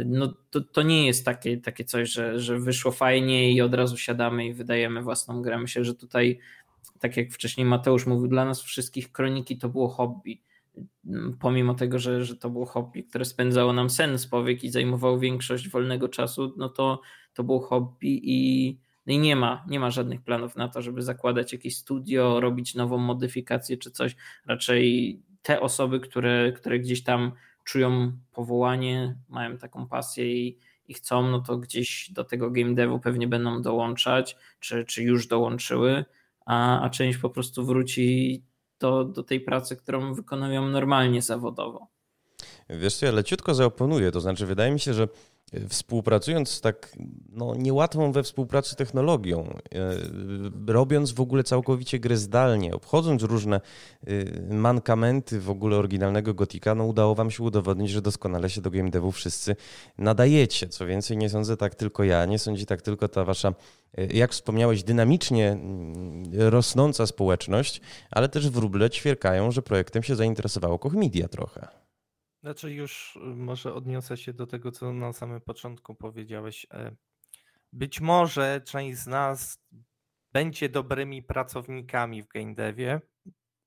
[0.07, 3.97] No to, to nie jest takie, takie coś, że, że wyszło fajnie i od razu
[3.97, 5.59] siadamy i wydajemy własną grę.
[5.59, 6.39] Myślę, że tutaj,
[6.99, 10.43] tak jak wcześniej Mateusz mówił, dla nas wszystkich kroniki to było hobby.
[11.41, 15.19] Pomimo tego, że, że to było hobby, które spędzało nam sen z powiek i zajmowało
[15.19, 17.01] większość wolnego czasu, no to,
[17.35, 18.79] to było hobby i,
[19.09, 22.99] i nie ma, nie ma żadnych planów na to, żeby zakładać jakieś studio, robić nową
[22.99, 24.17] modyfikację czy coś.
[24.47, 27.33] Raczej te osoby, które, które gdzieś tam
[27.65, 33.01] czują powołanie, mają taką pasję i, i chcą, no to gdzieś do tego game devu
[33.01, 36.05] pewnie będą dołączać, czy, czy już dołączyły,
[36.47, 38.43] a, a część po prostu wróci
[38.81, 41.98] do, do tej pracy, którą wykonują normalnie zawodowo.
[42.71, 45.09] Wiesz co, ja leciutko zaoponuję, to znaczy wydaje mi się, że
[45.69, 46.97] współpracując z tak
[47.33, 49.59] no, niełatwą we współpracy technologią,
[50.69, 53.61] e, robiąc w ogóle całkowicie grę zdalnie, obchodząc różne
[54.07, 58.71] e, mankamenty w ogóle oryginalnego Gotika, no udało wam się udowodnić, że doskonale się do
[58.71, 59.57] game devu wszyscy
[59.99, 60.69] nadajecie.
[60.69, 63.55] Co więcej, nie sądzę tak tylko ja, nie sądzi tak tylko ta wasza,
[63.99, 70.79] e, jak wspomniałeś, dynamicznie mm, rosnąca społeczność, ale też wróble ćwierkają, że projektem się zainteresowało
[70.79, 71.88] Koch Media trochę.
[72.43, 76.67] Znaczy już y, może odniosę się do tego, co na samym początku powiedziałeś.
[76.73, 76.97] E,
[77.73, 79.59] być może część z nas
[80.33, 83.01] będzie dobrymi pracownikami w game devie,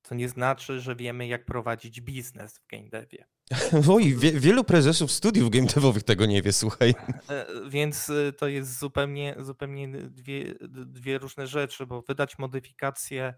[0.02, 3.26] to nie znaczy, że wiemy, jak prowadzić biznes w game devie.
[3.96, 6.94] Oj, wie, wielu prezesów studiów game devowych tego nie wie, słuchaj.
[7.30, 10.54] E, więc y, to jest zupełnie, zupełnie dwie,
[10.86, 13.34] dwie różne rzeczy, bo wydać modyfikację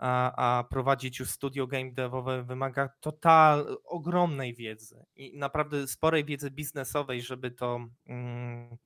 [0.00, 6.50] a, a prowadzić już studio game devowe wymaga total, ogromnej wiedzy i naprawdę sporej wiedzy
[6.50, 8.76] biznesowej, żeby to, mm,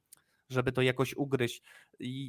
[0.51, 1.63] żeby to jakoś ugryźć.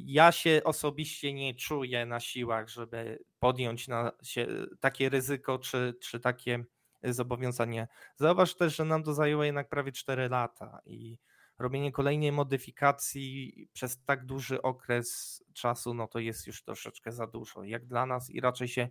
[0.06, 4.46] Ja się osobiście nie czuję na siłach, żeby podjąć na się
[4.80, 6.64] takie ryzyko czy, czy takie
[7.02, 7.88] zobowiązanie.
[8.16, 11.18] Zauważ też, że nam to zajęło jednak prawie 4 lata i
[11.58, 17.64] robienie kolejnej modyfikacji przez tak duży okres czasu, no to jest już troszeczkę za dużo.
[17.64, 18.88] Jak dla nas i raczej się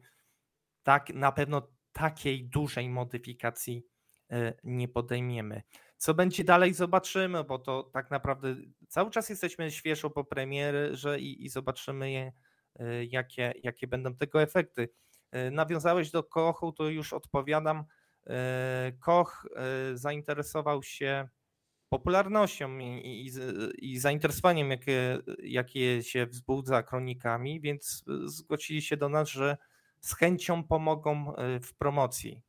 [0.84, 3.86] tak na pewno takiej dużej modyfikacji
[4.32, 5.61] e, nie podejmiemy.
[5.97, 8.55] Co będzie dalej, zobaczymy, bo to tak naprawdę
[8.88, 12.34] cały czas jesteśmy świeżo po premierze i, i zobaczymy, je,
[12.76, 14.89] e, jakie, jakie będą tego efekty.
[15.32, 17.86] E, nawiązałeś do Kochu, to już odpowiadam.
[18.99, 19.45] Koch
[19.93, 21.30] zainteresował się
[21.89, 23.31] popularnością i, i,
[23.91, 29.57] i, zainteresowaniem, jakie, jakie się wzbudza kronikami, więc zgłosili się do nas, że
[30.05, 32.41] z chęcią pomogą e, w promocji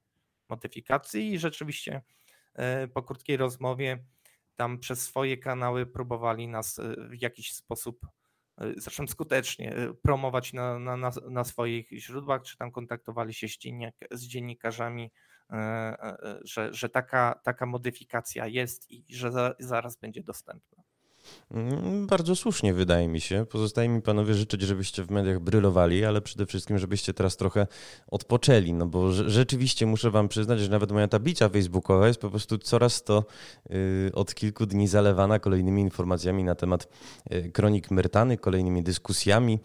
[0.48, 2.02] modyfikacji i rzeczywiście
[2.54, 4.04] e, po krótkiej rozmowie
[4.56, 8.06] tam przez swoje kanały próbowali nas e, w jakiś sposób,
[8.76, 14.26] zresztą skutecznie, promować na, na, na swoich źródłach, czy tam kontaktowali się z, dziennik, z
[14.26, 15.10] dziennikarzami
[16.44, 20.82] że, że taka, taka modyfikacja jest i że za, zaraz będzie dostępna.
[21.50, 23.46] Mm, bardzo słusznie wydaje mi się.
[23.50, 27.66] Pozostaje mi panowie życzyć, żebyście w mediach brylowali, ale przede wszystkim, żebyście teraz trochę
[28.06, 32.58] odpoczęli, no bo rzeczywiście muszę wam przyznać, że nawet moja tablica facebookowa jest po prostu
[32.58, 33.24] coraz to
[33.70, 36.88] y, od kilku dni zalewana kolejnymi informacjami na temat
[37.32, 39.58] y, kronik Myrtany, kolejnymi dyskusjami,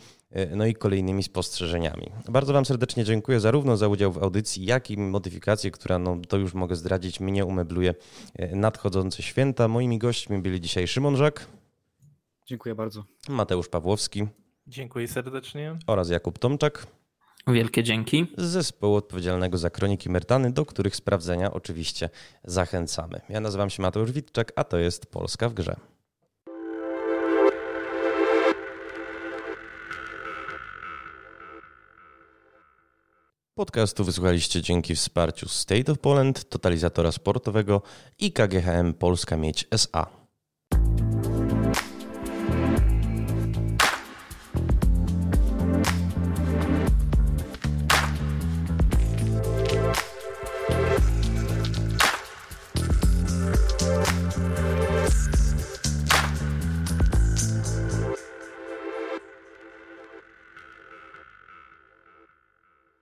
[0.56, 2.12] no i kolejnymi spostrzeżeniami.
[2.30, 6.38] Bardzo wam serdecznie dziękuję zarówno za udział w audycji, jak i modyfikację, która, no to
[6.38, 7.96] już mogę zdradzić, mnie umebluje
[8.52, 9.68] nadchodzące święta.
[9.68, 11.48] Moimi gośćmi byli dzisiaj Szymon Żak.
[12.46, 13.04] Dziękuję bardzo.
[13.30, 14.28] Mateusz Pawłowski.
[14.68, 15.78] Dziękuję serdecznie.
[15.88, 16.88] Oraz Jakub Tomczak.
[17.48, 18.28] Wielkie dzięki.
[18.38, 22.10] Z zespołu odpowiedzialnego za kroniki Mertany, do których sprawdzenia oczywiście
[22.44, 23.22] zachęcamy.
[23.30, 25.76] Ja nazywam się Mateusz Witczak, a to jest Polska w grze.
[33.56, 37.82] Podcastu wysłuchaliście dzięki wsparciu State of Poland, totalizatora sportowego
[38.20, 40.21] i KGHM Polska Mieć SA.